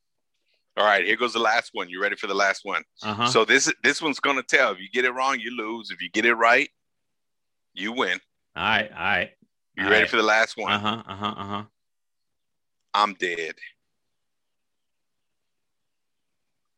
[0.78, 1.88] All right, here goes the last one.
[1.90, 2.84] You ready for the last one?
[3.02, 3.28] Uh-huh.
[3.28, 4.72] So this this one's gonna tell.
[4.74, 5.90] If you get it wrong, you lose.
[5.92, 6.70] If you get it right,
[7.74, 8.20] you win.
[8.56, 9.30] all right, all right.
[9.78, 10.10] You All ready right.
[10.10, 10.72] for the last one?
[10.72, 11.04] Uh-huh.
[11.06, 11.26] Uh-huh.
[11.38, 11.64] Uh-huh.
[12.94, 13.56] I'm dead.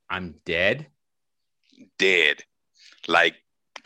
[0.09, 0.88] I'm dead.
[1.97, 2.43] Dead.
[3.07, 3.36] Like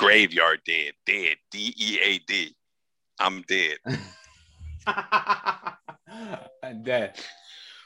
[0.02, 0.94] graveyard dead.
[1.06, 1.38] Dead.
[1.52, 2.56] D E A D.
[3.20, 3.78] I'm dead.
[6.64, 7.20] I'm dead.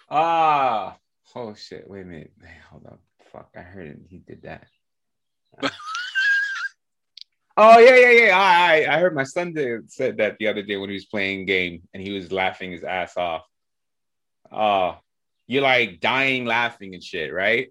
[0.09, 0.97] Ah,
[1.35, 1.89] oh shit!
[1.89, 2.31] Wait a minute.
[2.69, 2.97] Hold on.
[3.31, 3.97] Fuck, I heard it.
[4.09, 4.67] He did that.
[7.57, 8.37] Oh yeah, yeah, yeah.
[8.37, 11.05] I I, I heard my son did, said that the other day when he was
[11.05, 13.45] playing game and he was laughing his ass off.
[14.51, 14.97] Oh,
[15.47, 17.69] you're like dying laughing and shit, right?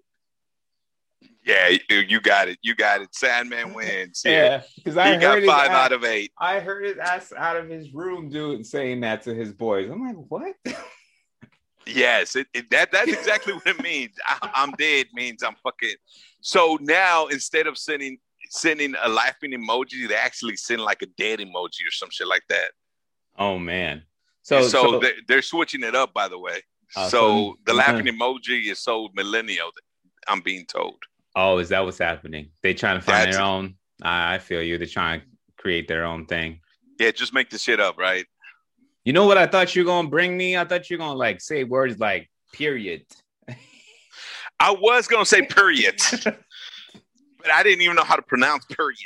[1.45, 2.59] Yeah, you- got it.
[2.63, 3.15] You got it.
[3.15, 4.23] Sandman wins.
[4.25, 6.33] Yeah, because I he got heard his five ass- out of eight.
[6.39, 9.91] I heard his ass out of his room, dude, saying that to his boys.
[9.91, 10.55] I'm like, what?
[11.87, 14.13] Yes, it, it- that that's exactly what it means.
[14.27, 15.97] I, I'm dead means I'm fucking.
[16.41, 18.17] So now instead of sending
[18.49, 22.45] sending a laughing emoji, they actually send like a dead emoji or some shit like
[22.49, 22.71] that.
[23.39, 24.03] oh man.
[24.43, 26.61] So, So so, they, they're switching it up, by the way.
[26.97, 29.71] Uh, so, so- the laughing emoji is so millennial.
[30.27, 31.03] I'm being told.
[31.37, 32.51] Oh, is that what's happening?
[32.63, 33.75] They trying to find That's- their own.
[34.03, 34.77] I I feel you.
[34.79, 35.27] They're trying to
[35.59, 36.61] create their own thing.
[36.99, 38.27] Yeah, just make the shit up, right?
[39.05, 40.57] You know what I thought you were gonna bring me?
[40.57, 43.03] I thought you were gonna like say words like period.
[44.61, 48.99] I was gonna say period, but I didn't even know how to pronounce period.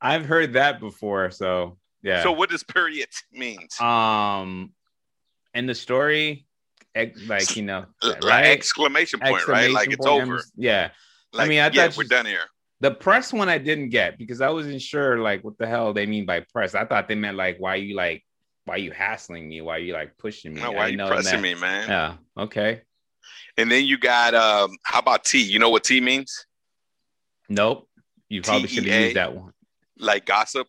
[0.00, 2.22] I've heard that before, so yeah.
[2.22, 3.78] So what does period means?
[3.80, 4.72] um
[5.54, 6.46] in the story,
[7.26, 8.46] like you know, Like right?
[8.46, 9.70] exclamation point, right?
[9.70, 10.42] Like it's over.
[10.56, 10.90] Yeah.
[11.34, 12.44] Like, mean, I yeah, thought we're you- done here.
[12.80, 16.04] The press one I didn't get because I wasn't sure like what the hell they
[16.06, 16.74] mean by press.
[16.74, 18.22] I thought they meant like why you like
[18.66, 19.60] why you hassling me?
[19.62, 20.60] Why you like pushing me?
[20.60, 21.88] No, why you pressing meant- me, man?
[21.88, 22.42] Yeah.
[22.42, 22.82] Okay.
[23.56, 25.40] And then you got um, how about T?
[25.42, 26.46] You know what T means?
[27.48, 27.88] Nope.
[28.28, 29.52] You probably should have used that one.
[29.98, 30.66] Like gossip.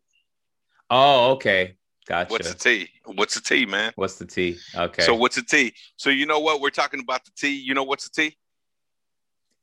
[0.89, 1.75] Oh, okay.
[2.07, 2.31] Gotcha.
[2.31, 2.89] What's the T?
[3.05, 3.91] What's the T, man?
[3.95, 4.57] What's the T?
[4.75, 5.01] Okay.
[5.01, 5.73] So what's the T?
[5.97, 7.49] So you know what we're talking about the T.
[7.59, 8.37] You know what's the T?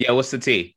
[0.00, 0.76] yeah, what's the T?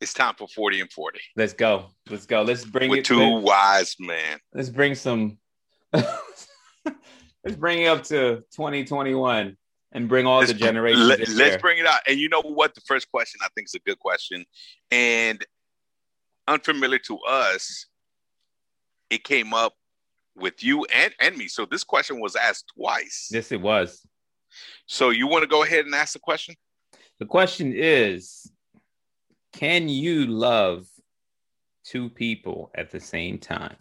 [0.00, 1.86] It's time for forty and forty Let's go.
[2.08, 2.42] Let's go.
[2.42, 3.04] Let's bring with it.
[3.04, 4.38] two let- wise men.
[4.54, 5.38] let's bring some.
[5.92, 9.56] let's bring it up to 2021
[9.92, 11.06] and bring all Let's, the generations.
[11.06, 11.58] let, us there.
[11.58, 12.00] bring it out.
[12.06, 12.74] And you know what?
[12.74, 14.44] The first question I think is a good question,
[14.90, 15.44] and
[16.46, 17.86] unfamiliar to us,
[19.10, 19.74] it came up
[20.36, 21.48] with you and and me.
[21.48, 23.30] So this question was asked twice.
[23.32, 24.06] Yes, it was.
[24.86, 26.54] So you want to go ahead and ask the question?
[27.18, 28.50] The question is
[29.52, 30.86] Can you love
[31.84, 33.76] two people at the same time?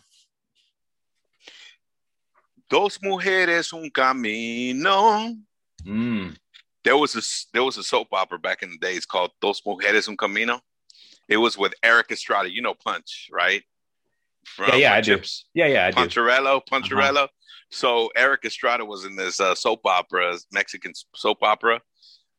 [2.69, 5.35] Dos mujeres un camino.
[5.85, 6.35] Mm.
[6.83, 7.21] There was a
[7.53, 10.59] there was a soap opera back in the days called Dos mujeres un camino.
[11.29, 12.51] It was with Erik Estrada.
[12.51, 13.63] You know Ponch, right?
[14.45, 15.21] From Yeah, yeah, I do.
[15.53, 15.97] Yeah, yeah, I do.
[15.97, 17.27] Poncherello, Poncherello.
[17.69, 21.81] So Erik Estrada was in this uh, soap opera, Mexican soap opera,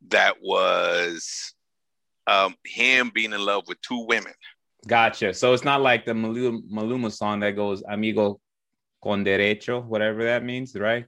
[0.09, 1.53] that was
[2.29, 4.33] um, him being in love with two women.
[4.87, 5.35] Gotcha.
[5.35, 8.41] So it's not like the Maluma, Maluma song that goes amigo
[9.03, 11.07] con derecho, whatever that means, right?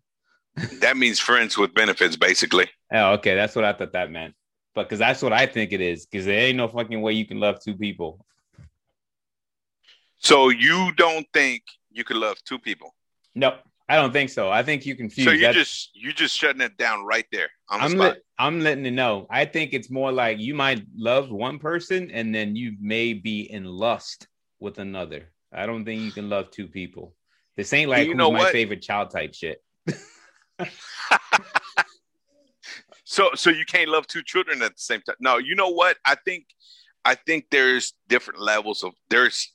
[0.81, 2.69] That means friends with benefits, basically.
[2.93, 3.35] Oh, okay.
[3.35, 4.35] That's what I thought that meant.
[4.75, 6.07] But because that's what I think it is.
[6.07, 8.25] Because there ain't no fucking way you can love two people.
[10.19, 12.95] So you don't think you could love two people?
[13.35, 13.57] No,
[13.91, 14.49] I don't think so.
[14.51, 15.25] I think you confuse.
[15.27, 18.01] So you That's- just you just shutting it down right there on the I'm spot.
[18.01, 19.27] let, I'm letting it know.
[19.29, 23.51] I think it's more like you might love one person and then you may be
[23.51, 24.29] in lust
[24.61, 25.33] with another.
[25.53, 27.17] I don't think you can love two people.
[27.57, 28.53] This ain't like You know my what?
[28.53, 29.59] favorite child type shit.
[33.05, 35.17] So so you can't love two children at the same time.
[35.19, 35.97] No, you know what?
[36.05, 36.45] I think
[37.05, 39.53] I think there's different levels of there's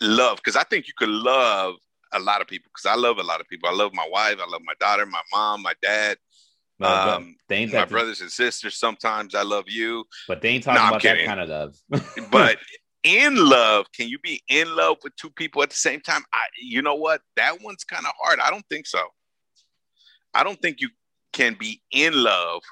[0.00, 1.74] love because I think you could love
[2.12, 3.68] a lot of people because I love a lot of people.
[3.68, 6.18] I love my wife, I love my daughter, my mom, my dad,
[6.78, 8.78] No, um, they ain't my brothers and sisters.
[8.78, 11.76] Sometimes I love you, but they ain't talking No, about that kind of love.
[12.30, 12.58] but
[13.02, 16.22] in love, can you be in love with two people at the same time?
[16.32, 17.22] I, you know what?
[17.36, 18.40] That one's kind of hard.
[18.40, 19.02] I don't think so.
[20.34, 20.88] I don't think you
[21.32, 22.62] can be in love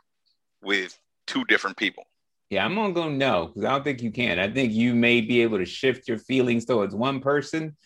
[0.62, 2.05] with two different people.
[2.51, 4.39] yeah, I'm gonna go no because I don't think you can.
[4.39, 7.76] I think you may be able to shift your feelings towards one person,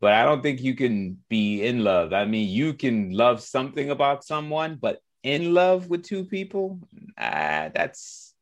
[0.00, 2.12] but I don't think you can be in love.
[2.12, 6.80] I mean, you can love something about someone, but in love with two people,
[7.18, 8.34] ah, that's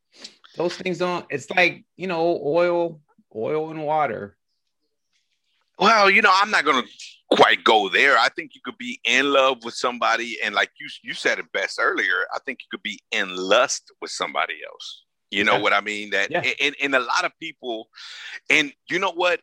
[0.56, 1.26] those things don't.
[1.30, 3.00] It's like you know, oil,
[3.34, 4.36] oil and water.
[5.78, 6.86] Well, you know, I'm not gonna
[7.30, 8.18] quite go there.
[8.18, 11.52] I think you could be in love with somebody, and like you you said it
[11.52, 12.26] best earlier.
[12.34, 15.04] I think you could be in lust with somebody else.
[15.30, 15.62] You know Yeah.
[15.62, 16.10] what I mean?
[16.10, 16.42] That Yeah.
[16.60, 17.88] and, and a lot of people,
[18.48, 19.40] and you know what?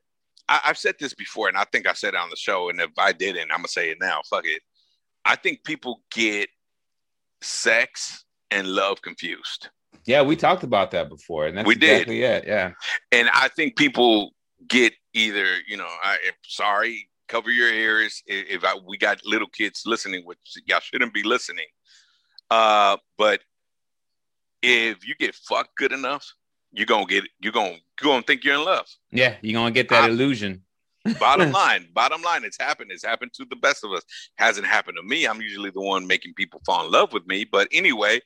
[0.48, 2.70] I, I've said this before, and I think I said it on the show.
[2.70, 4.22] And if I didn't, I'm gonna say it now.
[4.30, 4.62] Fuck it.
[5.24, 6.50] I think people get
[7.42, 9.70] sex and love confused.
[10.06, 11.92] Yeah, we talked about that before, and that's We did.
[12.02, 12.46] exactly it.
[12.48, 12.72] Yeah,
[13.12, 14.32] and I think people
[14.68, 18.22] get either you know, I, sorry, cover your ears.
[18.28, 20.38] If, if I, we got little kids listening, which
[20.68, 21.68] y'all shouldn't be listening,
[22.52, 23.42] uh, but
[24.62, 26.32] if you get fucked good enough,
[26.76, 28.88] you're gonna get you're gonna you're gonna think you're in love.
[29.12, 30.62] yeah, you're gonna get that I- illusion.
[31.20, 32.92] bottom line, bottom line, it's happened.
[32.92, 34.02] It's happened to the best of us.
[34.38, 35.26] Hasn't happened to me.
[35.26, 37.46] I'm usually the one making people fall in love with me.
[37.46, 38.22] But anyway,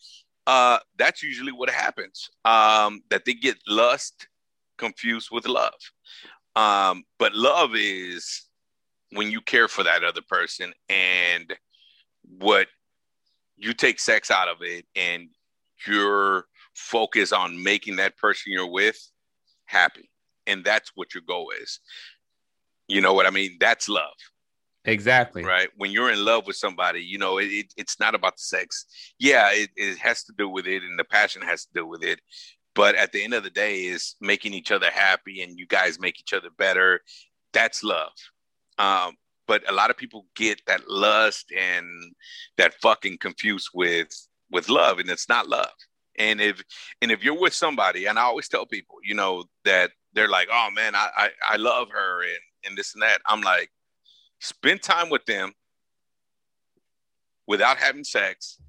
[0.48, 2.30] uh, that's usually what happens.
[2.46, 4.28] Um, that they get lust
[4.78, 5.74] confused with love.
[6.56, 8.44] Um, but love is
[9.12, 11.54] when you care for that other person and
[12.38, 12.68] what
[13.58, 15.28] you take sex out of it and
[15.86, 16.46] you're
[16.80, 18.98] focused on making that person you're with
[19.66, 20.10] happy.
[20.48, 21.80] And that's what your goal is.
[22.88, 23.58] You know what I mean?
[23.60, 24.16] That's love.
[24.86, 25.44] Exactly.
[25.44, 25.70] Right.
[25.78, 28.86] When you're in love with somebody, you know, it, it, it's not about the sex.
[29.20, 32.04] Yeah, it, it has to do with it and the passion has to do with
[32.04, 32.20] it.
[32.74, 36.00] But at the end of the day, is making each other happy and you guys
[36.00, 37.02] make each other better.
[37.54, 38.14] That's love.
[38.78, 39.16] Um,
[39.48, 42.14] but a lot of people get that lust and
[42.58, 44.10] that fucking confused with
[44.52, 45.72] with love, and it's not love.
[46.20, 46.62] And if
[47.02, 50.50] and if you're with somebody, and I always tell people, you know, that they're like,
[50.52, 53.22] oh man, I I, I love her and and this and that.
[53.26, 53.72] I'm like,
[54.40, 55.54] spend time with them
[57.48, 58.60] without having sex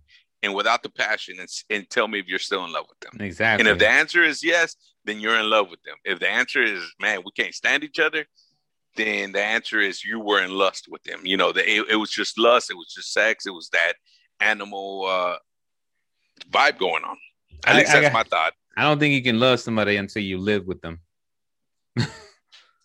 [0.43, 3.21] and without the passion and, and tell me if you're still in love with them.
[3.21, 3.61] Exactly.
[3.61, 5.97] And if the answer is yes, then you're in love with them.
[6.05, 8.25] If the answer is, man, we can't stand each other,
[8.97, 11.21] then the answer is you were in lust with them.
[11.25, 12.71] You know, the, it, it was just lust.
[12.71, 13.47] It was just sex.
[13.47, 13.95] It was that
[14.41, 15.37] animal uh,
[16.51, 17.17] vibe going on.
[17.67, 18.53] At I, least that's I, my thought.
[18.77, 21.01] I don't think you can love somebody until you live with them.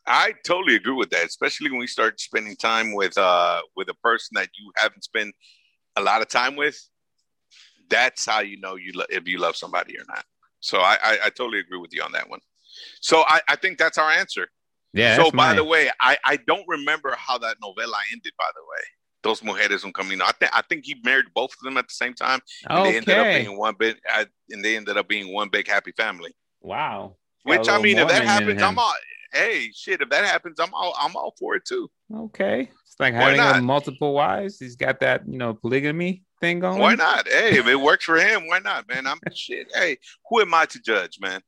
[0.08, 3.96] I totally agree with that, especially when we start spending time with uh with a
[3.96, 5.34] person that you haven't spent
[5.96, 6.78] a lot of time with.
[7.90, 10.26] That's how you know you lo- if you love somebody or not.
[10.60, 12.40] So I, I, I totally agree with you on that one.
[13.02, 14.48] So I, I think that's our answer.
[14.94, 15.16] Yeah.
[15.16, 18.32] So by the way, I, I don't remember how that novella ended.
[18.38, 18.84] By the way,
[19.26, 20.24] Dos mujeres un camino.
[20.24, 22.42] I think I think he married both of them at the same time.
[22.70, 22.92] And okay.
[22.92, 23.98] They ended up being one big,
[24.52, 26.36] and they ended up being one big happy family.
[26.62, 27.16] Wow.
[27.42, 28.94] Which I mean, if that happens, I'm all.
[29.34, 30.02] Hey, shit!
[30.02, 30.96] If that happens, I'm all.
[31.00, 31.90] I'm all for it too.
[32.16, 32.70] Okay.
[32.96, 34.60] It's like Why having multiple wives.
[34.60, 36.80] He's got that, you know, polygamy thing going.
[36.80, 37.28] Why not?
[37.28, 39.08] Hey, if it works for him, why not, man?
[39.08, 39.72] I'm shit.
[39.74, 39.98] Hey,
[40.30, 41.42] who am I to judge, man?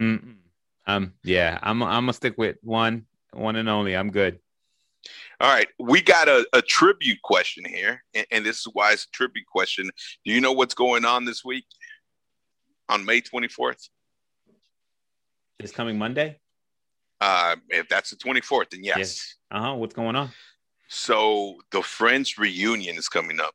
[0.00, 0.36] Mm-mm.
[0.86, 3.96] Um, yeah, I'm I'm gonna stick with one, one and only.
[3.96, 4.38] I'm good.
[5.40, 9.04] All right, we got a, a tribute question here, and, and, this is why it's
[9.04, 9.90] a tribute question.
[10.24, 11.64] Do you know what's going on this week
[12.88, 13.88] on May 24th?
[15.58, 16.38] This coming Monday.
[17.20, 18.98] Uh, if that's the 24th, then yes.
[18.98, 19.34] yes.
[19.50, 19.74] Uh huh.
[19.74, 20.30] What's going on?
[20.88, 23.54] So the Friends reunion is coming up.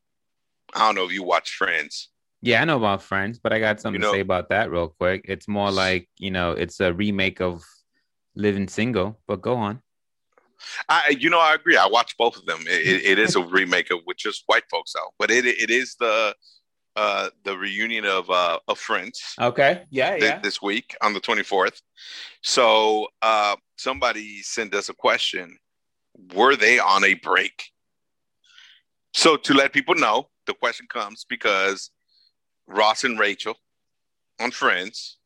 [0.74, 2.10] I don't know if you watch Friends.
[2.42, 4.72] Yeah, I know about Friends, but I got something you know, to say about that
[4.72, 5.26] real quick.
[5.28, 7.64] It's more like you know, it's a remake of
[8.36, 9.20] Living Single.
[9.28, 9.82] But go on.
[10.88, 11.78] I, you know, I agree.
[11.78, 12.62] I watched both of them.
[12.68, 15.96] It, it is a remake of with just white folks out, but it it is
[16.00, 16.36] the
[16.96, 19.22] uh the reunion of uh of Friends.
[19.40, 19.84] Okay.
[19.90, 20.12] Yeah.
[20.12, 20.40] Th- yeah.
[20.40, 21.82] This week on the twenty fourth.
[22.42, 25.58] So uh somebody sent us a question:
[26.34, 27.72] Were they on a break?
[29.14, 31.92] So to let people know, the question comes because
[32.68, 33.56] Ross and Rachel
[34.40, 35.18] on Friends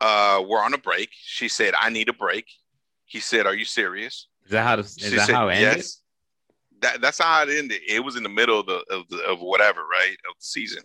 [0.00, 1.10] uh, were on a break.
[1.12, 2.46] She said, "I need a break."
[3.08, 4.78] He said, "Are you serious?" Is that how?
[4.78, 5.76] Is she that said, how it ended?
[5.78, 6.02] Yes.
[6.80, 7.80] That, that's how it ended.
[7.88, 10.84] It was in the middle of the, of, the, of whatever, right, of the season.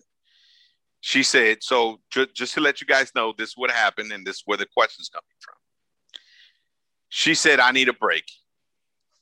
[1.01, 4.37] She said, "So ju- just to let you guys know, this would happen, and this
[4.37, 5.55] is where the question's coming from."
[7.09, 8.25] She said, "I need a break."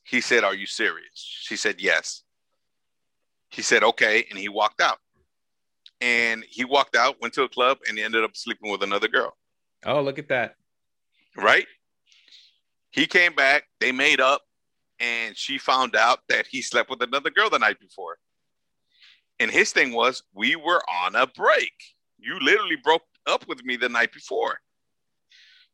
[0.04, 2.22] He said, "Are you serious?" She said, "Yes."
[3.50, 4.98] He said, "Okay," and he walked out
[6.00, 9.06] and he walked out, went to a club, and he ended up sleeping with another
[9.08, 9.36] girl.
[9.86, 10.56] Oh, look at that!
[11.36, 11.66] Right?
[12.92, 13.64] He came back.
[13.80, 14.42] They made up,
[15.00, 18.18] and she found out that he slept with another girl the night before.
[19.40, 21.72] And his thing was, we were on a break.
[22.18, 24.60] You literally broke up with me the night before.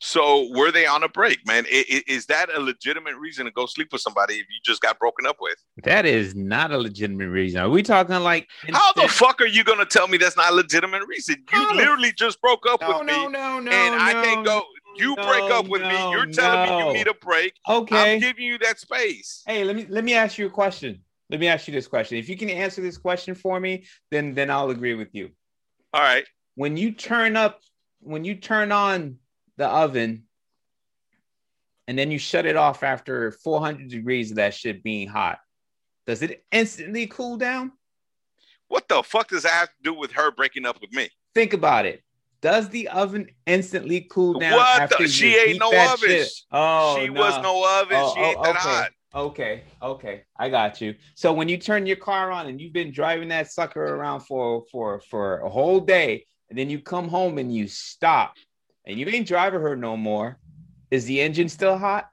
[0.00, 1.66] So were they on a break, man?
[1.68, 5.26] Is, that a legitimate reason to go sleep with somebody if you just got broken
[5.26, 5.56] up with?
[5.82, 7.60] That is not a legitimate reason.
[7.60, 10.54] Are we talking like how the fuck are you gonna tell me that's not a
[10.54, 11.44] legitimate reason?
[11.52, 14.46] You literally just broke up no, with no, me, no, no, and no, I can't
[14.46, 14.62] go.
[14.98, 16.10] You no, break up with no, me.
[16.10, 17.54] You're telling me you need a break.
[17.68, 19.42] Okay, I'm giving you that space.
[19.46, 21.02] Hey, let me let me ask you a question.
[21.30, 22.18] Let me ask you this question.
[22.18, 25.30] If you can answer this question for me, then then I'll agree with you.
[25.92, 26.24] All right.
[26.54, 27.60] When you turn up,
[28.00, 29.18] when you turn on
[29.56, 30.24] the oven
[31.86, 35.38] and then you shut it off after 400 degrees of that shit being hot,
[36.06, 37.72] does it instantly cool down?
[38.68, 41.08] What the fuck does that have to do with her breaking up with me?
[41.34, 42.02] Think about it.
[42.40, 44.54] Does the oven instantly cool down?
[44.54, 44.82] What?
[44.82, 46.08] After the, she ain't no oven.
[46.08, 46.28] Shit?
[46.52, 47.20] Oh, she no.
[47.20, 47.96] was no oven.
[47.98, 48.58] Oh, she ain't oh, that okay.
[48.58, 48.90] hot.
[49.14, 50.94] Okay, okay, I got you.
[51.14, 54.64] So when you turn your car on and you've been driving that sucker around for
[54.70, 58.34] for for a whole day, and then you come home and you stop,
[58.84, 60.38] and you ain't driving her no more,
[60.90, 62.08] is the engine still hot?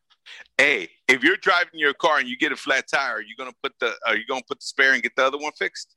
[0.58, 3.54] Hey, if you're driving your car and you get a flat tire, are you gonna
[3.62, 5.96] put the are you gonna put the spare and get the other one fixed?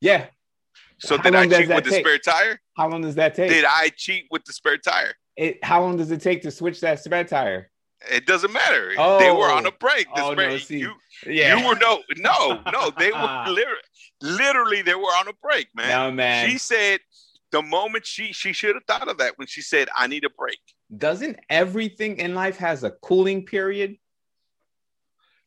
[0.00, 0.26] Yeah.
[0.98, 2.60] So How did I cheat with the spare tire?
[2.76, 3.50] How long does that take?
[3.50, 5.14] Did I cheat with the spare tire?
[5.36, 7.70] it, how long does it take to switch that spare tire?
[8.10, 8.92] It doesn't matter.
[8.98, 9.18] Oh.
[9.18, 9.38] they Oh.
[9.38, 9.72] were on a oh.
[9.80, 10.06] break.
[10.14, 10.78] The Oh, spare, no, see.
[10.78, 10.92] you,
[11.26, 11.56] Yeah.
[11.58, 12.90] you were no, no, no.
[12.98, 13.80] They were literally,
[14.20, 15.88] literally, they were on a break, man.
[15.88, 16.48] no man.
[16.48, 17.00] She said
[17.50, 20.30] the moment she she should have thought of that when she said, "I need a
[20.30, 20.58] break."
[20.96, 23.96] Doesn't everything in life has a cooling period?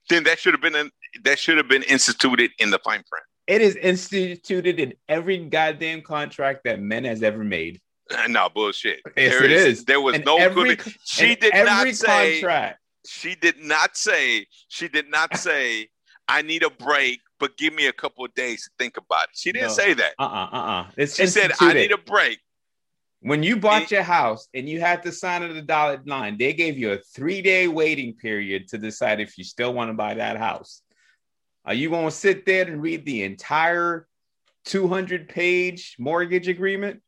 [0.10, 0.90] Then that should have been in,
[1.24, 3.26] that should have been instituted in the fine print.
[3.48, 7.80] It is instituted in every goddamn contract that men has ever made.
[8.30, 9.02] No bullshit.
[9.16, 9.86] Yes, There it is.
[9.86, 10.94] There was And no every, good.
[11.06, 12.42] She did not say.
[12.42, 12.80] contract.
[13.06, 14.46] She did not say.
[14.68, 15.90] She did not say.
[16.30, 19.30] I need a break, but give me a couple of days to think about it.
[19.34, 19.74] She didn't No.
[19.74, 20.14] say that.
[20.20, 20.88] Uh uh uh uh.
[20.98, 22.40] It's She said, "I need a break."
[23.22, 26.54] when you bought your house and you had to sign on the dotted line, they
[26.54, 30.14] gave you a three day waiting period to decide if you still want to buy
[30.14, 30.82] that house.
[31.68, 34.08] Are you going to sit there and read the entire
[34.64, 37.02] 200 page mortgage agreement?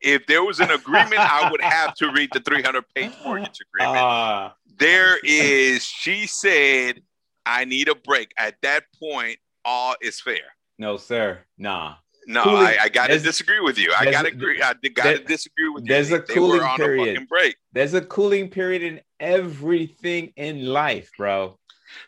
[0.00, 3.98] If there was an agreement, I would have to read the 300 page mortgage agreement.
[4.04, 7.00] Uh, there is, she said,
[7.44, 8.32] I need a break.
[8.38, 10.38] At that point, all is fair.
[10.78, 11.40] no, sir.
[11.58, 11.96] Nah.
[12.26, 13.92] No, Cooling- I, I got to there's- disagree with you.
[13.98, 14.62] I got to agree.
[14.62, 15.88] I got to there- disagree with you.
[15.88, 17.26] there's a They cooling period.
[17.32, 17.52] a.
[17.72, 21.58] There's a cooling period in everything in life, bro.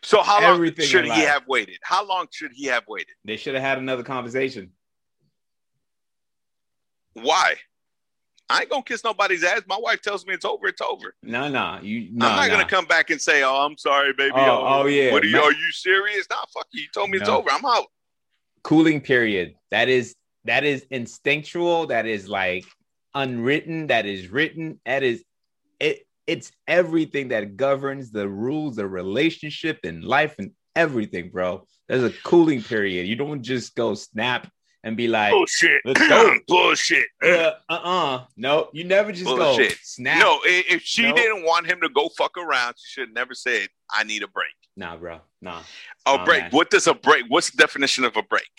[0.01, 1.27] So how long should he life.
[1.27, 1.77] have waited?
[1.83, 3.13] How long should he have waited?
[3.25, 4.71] They should have had another conversation.
[7.13, 7.55] Why?
[8.49, 9.61] I ain't gonna kiss nobody's ass.
[9.67, 10.67] My wife tells me it's over.
[10.67, 11.15] It's over.
[11.23, 11.79] No, no.
[11.81, 12.55] You no, I'm not no.
[12.55, 15.11] gonna come back and say, "Oh, I'm sorry, baby." Oh, oh, oh yeah.
[15.11, 15.39] What are you?
[15.39, 16.27] Are you serious?
[16.29, 16.81] Nah, fuck you.
[16.81, 17.49] You told me it's over.
[17.49, 17.85] I'm out.
[18.63, 20.15] cooling period that is
[20.45, 22.65] that is instinctual that is like
[23.15, 25.23] unwritten that is written that is
[26.27, 32.09] it's everything that governs the rules of relationship and life and everything bro there's a
[32.23, 34.49] cooling period you don't just go snap
[34.85, 35.81] and be like Bullshit.
[35.85, 36.35] let's go.
[36.47, 37.05] Bullshit.
[37.23, 39.77] uh, uh-uh no you never just go Bullshit.
[39.83, 41.15] snap No, if she No.
[41.15, 44.27] didn't want him to go fuck around, she should have never said, "I need a
[44.27, 45.61] break." nah bro nah
[46.07, 46.41] A Nah, break.
[46.43, 46.51] man.
[46.51, 47.25] What does a break?
[47.29, 48.49] What's the definition of a break?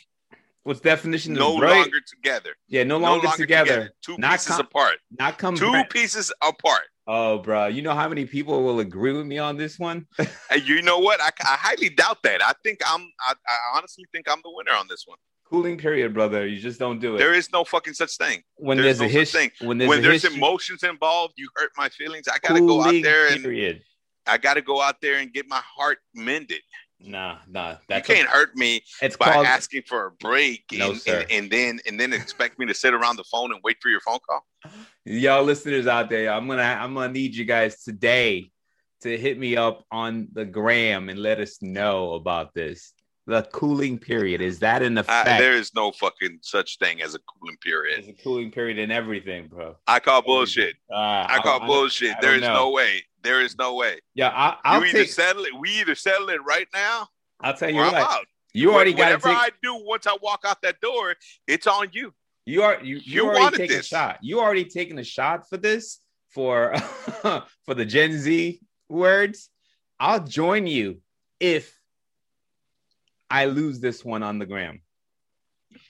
[0.62, 1.74] what's definition of No break?
[1.74, 2.54] longer together.
[2.68, 3.90] yeah no longer, together.
[4.00, 4.96] Two Not pieces com- apart.
[5.18, 5.90] not come Two back.
[5.90, 6.84] pieces apart.
[7.06, 10.06] Oh bro you know how many people will agree with me on this one
[10.54, 11.20] And you know what?
[11.20, 12.42] I, I highly doubt that.
[12.42, 13.00] I think I'm.
[13.20, 15.18] I, I honestly think I'm the winner on this one.
[15.50, 16.46] cooling period, brother.
[16.46, 17.18] You just don't do it.
[17.18, 18.42] There is no fucking such thing.
[18.56, 21.70] when there's there's, no a history, when there's when there's history, emotions involved, you hurt
[21.76, 22.28] my feelings.
[22.28, 23.82] I gotta go out there and period.
[24.26, 26.60] I gotta go out there and get my heart mended.
[27.06, 27.76] Nah, nah.
[27.90, 31.20] You can't hurt me it's by called asking for a break and, sir.
[31.20, 33.88] and, and then and then expect me to sit around the phone and wait for
[33.88, 34.44] your phone call.
[35.04, 36.32] y'all listeners out there.
[36.32, 38.50] I'm gonna I'm gonna need you guys today
[39.02, 42.92] to hit me up on the gram and let us know about this.
[43.26, 45.26] The cooling period is that in I, effect?
[45.40, 48.04] there is no fucking such thing as a cooling period.
[48.04, 49.76] There's a cooling period in everything, bro.
[49.86, 50.76] I call bullshit.
[50.92, 50.96] Uh,
[51.28, 52.16] I call I- bullshit.
[52.16, 52.54] I There don't know.
[52.54, 53.02] no way.
[53.22, 54.00] There is no way.
[54.14, 55.08] Yeah, I, I'll you either take.
[55.12, 55.58] settle it.
[55.58, 57.08] We either settle it right now,
[57.40, 58.26] I'll tell you what.
[58.52, 59.36] You already got Whatever take.
[59.38, 61.14] I do once I walk out that door,
[61.48, 62.12] it's on you.
[62.46, 64.18] You are you you, You already taking a shot.
[64.20, 65.98] You already taking a shot for this
[66.28, 66.76] for
[67.64, 68.60] for the Gen Z
[68.90, 69.48] words.
[69.98, 71.00] I'll join you
[71.40, 71.74] if
[73.34, 74.80] I lose this one on the gram.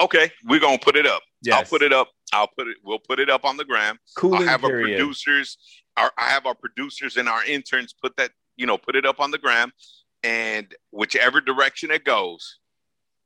[0.00, 1.22] Okay, we're gonna put it up.
[1.42, 1.58] Yes.
[1.58, 2.08] I'll put it up.
[2.32, 2.78] I'll put it.
[2.82, 3.98] We'll put it up on the gram.
[4.16, 5.58] Cooling I'll have our producers.
[5.96, 8.30] Our, I have our producers and our interns put that.
[8.56, 9.72] You know, put it up on the gram,
[10.22, 12.58] and whichever direction it goes,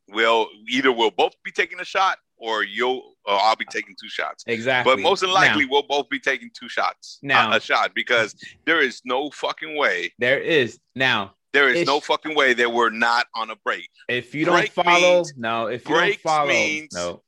[0.08, 4.08] we'll either we'll both be taking a shot, or you'll or I'll be taking two
[4.08, 4.42] shots.
[4.46, 4.94] Exactly.
[4.96, 7.18] But most likely, Now, we'll both be taking two shots.
[7.22, 8.34] Now- a, a shot because
[8.66, 10.12] there is no fucking way.
[10.18, 11.34] there is now.
[11.58, 11.86] There is Ish.
[11.86, 13.88] no fucking way that we're not on a break.
[14.08, 15.66] If you don't Break follow, means- no.
[15.66, 17.22] If you don't follow, means- no.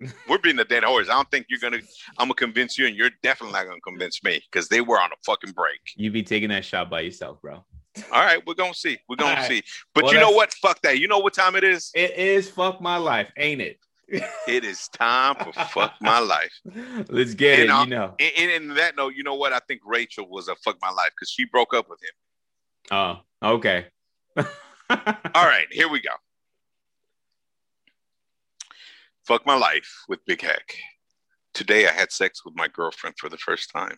[0.28, 1.08] We're being a dead horse.
[1.08, 1.78] I don't think you're gonna.
[2.18, 5.10] I'm gonna convince you, and you're definitely not gonna convince me because they were on
[5.12, 5.78] a fucking break.
[5.96, 7.54] You be taking that shot by yourself, bro.
[8.12, 8.98] All right, we're gonna see.
[9.08, 9.48] We're gonna All right.
[9.48, 9.62] see.
[9.94, 10.52] But Well, you know what?
[10.54, 10.98] Fuck that.
[10.98, 11.90] You know what time it is?
[11.94, 13.78] It is fuck my life, ain't it?
[14.48, 16.52] It is time for fuck my life.
[17.08, 17.72] Let's get And it.
[17.72, 18.14] I'll- You know.
[18.18, 19.52] And, and in that note, you know what?
[19.54, 22.10] I think Rachel was a fuck my life because she broke up with him.
[22.90, 23.86] Oh, okay.
[24.36, 24.46] All
[25.34, 26.10] right, here we go.
[29.26, 30.76] Fuck my life with Big Hec.
[31.54, 33.96] Today I had sex with my girlfriend for the first time.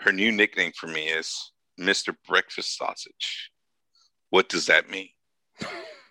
[0.00, 2.14] Her new nickname for me is Mr.
[2.26, 3.50] Breakfast Sausage.
[4.30, 5.08] What does that mean?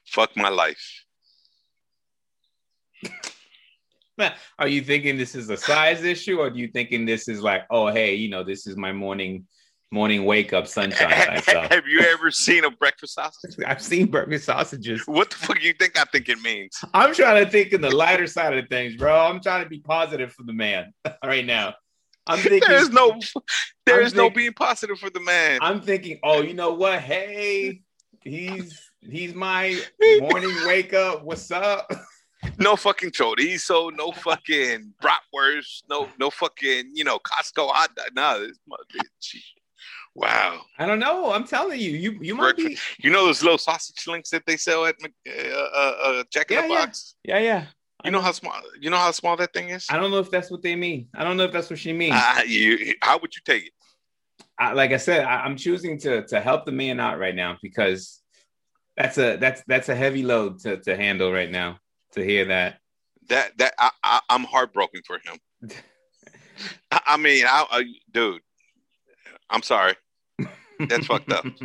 [0.05, 1.03] Fuck my life.
[4.59, 7.65] Are you thinking this is a size issue, or are you thinking this is like,
[7.70, 9.45] oh, hey, you know, this is my morning
[9.92, 11.12] morning wake up sunshine?
[11.12, 13.56] Have you ever seen a breakfast sausage?
[13.66, 15.04] I've seen breakfast sausages.
[15.06, 16.78] What the fuck do you think I think it means?
[16.94, 19.18] I'm trying to think in the lighter side of things, bro.
[19.18, 21.76] I'm trying to be positive for the man right now.
[22.26, 23.18] I'm thinking There's no
[23.86, 25.60] there is no being positive for the man.
[25.62, 27.00] I'm thinking, oh, you know what?
[27.00, 27.82] Hey,
[28.22, 29.80] he's he's my
[30.20, 31.24] morning wake up.
[31.24, 31.90] What's up?
[32.60, 37.96] no fucking chorizo, no so no fucking bratwurst, no no fucking you know Costco hot
[37.96, 38.08] dog.
[38.14, 38.84] Nah, this mother.
[40.18, 40.61] Wow.
[40.80, 41.32] I don't know.
[41.32, 42.76] I'm telling you, you you might be.
[42.97, 46.55] You know those little sausage links that they sell at uh, uh, uh, Jack in
[46.57, 46.86] Yeah, the yeah.
[46.86, 47.15] Box?
[47.24, 47.65] Yeah, yeah.
[48.03, 49.86] You know how small you know how small that thing is?
[49.91, 51.09] I don't know if that's what they mean.
[51.13, 52.15] I don't know if that's what she means.
[52.18, 53.74] Ah, you, how would you take it?
[54.57, 57.57] I, like I said, I, I'm choosing to to help the man out right now
[57.61, 58.20] because
[58.95, 61.78] that's a that's that's a heavy load to to handle right now.
[62.13, 62.80] To hear that,
[63.30, 65.38] That that I, I I'm heartbroken for him.
[66.91, 68.41] I, I mean, I, I dude,
[69.51, 69.93] I'm sorry.
[70.80, 71.45] That's fucked up.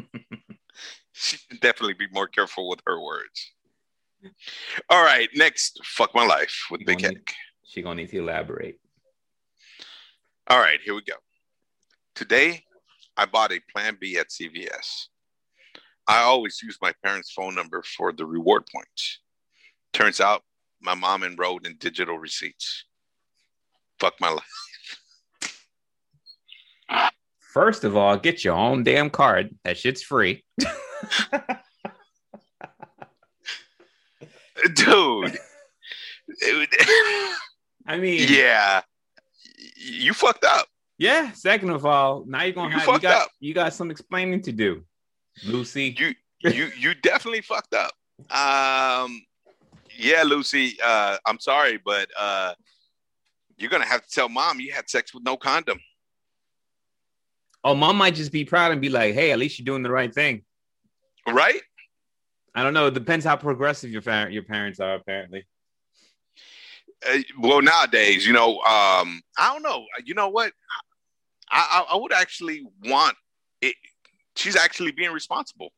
[1.14, 3.52] She should definitely be more careful with her words.
[4.88, 7.10] All right, next, fuck my life with You Big Hec.
[7.12, 7.22] need-
[7.66, 8.78] she gonna need to elaborate.
[10.48, 11.16] All right, here we go.
[12.14, 12.64] Today,
[13.16, 15.08] I bought a Plan B at CVS.
[16.08, 19.20] I always use my parents' phone number for the reward points.
[19.92, 20.42] Turns out
[20.80, 22.86] my mom enrolled in digital receipts.
[24.00, 24.48] Fuck my life.
[27.52, 29.54] First of all, get your own damn card.
[29.64, 30.42] That shit's free.
[34.74, 35.38] Dude.
[37.86, 38.82] I mean, yeah.
[39.76, 40.66] You fucked up.
[40.98, 41.32] yeah.
[41.32, 43.28] Second of all, now you're gonna You have you got up.
[43.40, 44.84] you got some explaining to do,
[45.44, 45.94] Lucy.
[45.98, 46.14] You
[46.50, 47.92] you you definitely fucked up.
[48.30, 49.22] Um
[49.96, 52.54] yeah, Lucy, uh I'm sorry, but uh
[53.56, 55.80] you're gonna have to tell mom you had sex with no condom.
[57.64, 59.90] Oh, mom might just be proud and be like, "Hey, at least you're doing the
[59.90, 60.44] right thing."
[61.28, 61.60] Right?
[62.54, 62.88] I don't know.
[62.88, 64.94] It depends how progressive your fa- your parents are.
[64.94, 65.46] Apparently,
[67.08, 69.84] Uh, well, nowadays, you know, um, I don't know.
[70.04, 70.52] You know what?
[71.50, 73.16] I, I, I would actually want
[73.60, 73.74] it.
[74.36, 75.72] She's actually being responsible.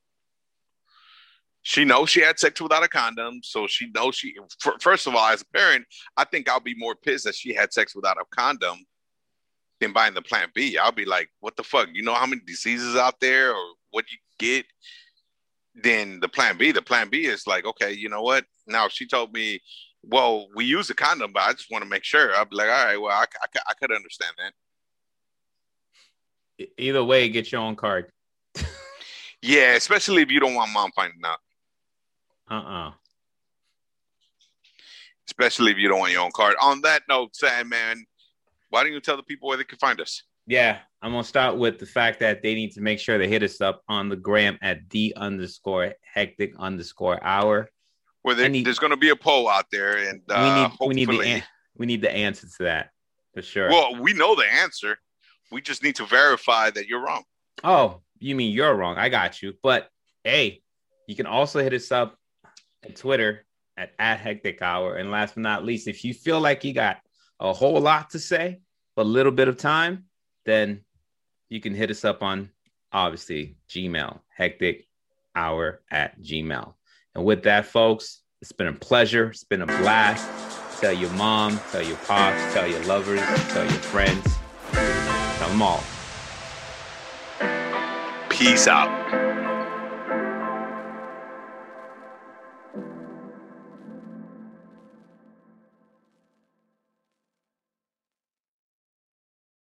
[1.62, 4.34] She knows she had sex without a condom, so she knows she.
[4.66, 7.54] f- First of all, as a parent, I think I'll be more pissed that she
[7.54, 8.84] had sex without a condom
[9.84, 10.78] than buying the Plan B.
[10.78, 11.88] I'll be like, "What the fuck?
[11.92, 14.66] You know how many diseases out there, or what you get?"
[15.74, 16.72] Then the Plan B.
[16.72, 18.46] The Plan B is like, okay, you know what?
[18.66, 19.60] Now she told me
[20.08, 22.34] well, we use a condom, but I just want to make sure.
[22.34, 26.68] I'll be like, all right, well, I, I, I could understand that.
[26.78, 28.10] Either way, get your own card.
[29.46, 31.38] Yeah, especially if you don't want mom finding out.
[32.50, 32.92] Uh uh
[35.26, 36.54] Especially if you don't want your own card.
[36.62, 38.06] On that note, Sandman,
[38.74, 40.22] why don't you tell the people where they can find us?
[40.48, 43.44] Yeah, I'm gonna start with the fact that they need to make sure they hit
[43.44, 47.70] us up on the gram at d underscore hectic underscore hour.
[48.22, 50.68] Where there, need- there's going to be a poll out there, and uh, we need
[50.70, 51.42] hopefully, we need the an-
[51.76, 52.90] we need the answer to that
[53.32, 53.68] for sure.
[53.68, 54.98] well, we know the answer.
[55.52, 57.22] We just need to verify that you're wrong.
[57.62, 58.96] Oh, you mean you're wrong?
[58.96, 59.52] I got you.
[59.62, 59.88] But
[60.24, 60.62] hey,
[61.06, 62.16] you can also hit us up
[62.84, 63.46] on Twitter
[63.76, 64.96] at, at hectic hour.
[64.96, 66.98] And last but not least, if you feel like you got
[67.40, 68.60] a whole lot to say,
[68.96, 70.04] a little bit of time,
[70.44, 70.82] then
[71.48, 72.50] you can hit us up on
[72.92, 74.86] obviously Gmail, hectic
[75.34, 76.74] hour at Gmail.
[77.14, 79.28] And with that, folks, it's been a pleasure.
[79.28, 80.80] It's been a blast.
[80.80, 83.20] Tell your mom, tell your pops, tell your lovers,
[83.52, 84.36] tell your friends,
[84.72, 85.82] tell them all.
[88.28, 89.23] Peace out.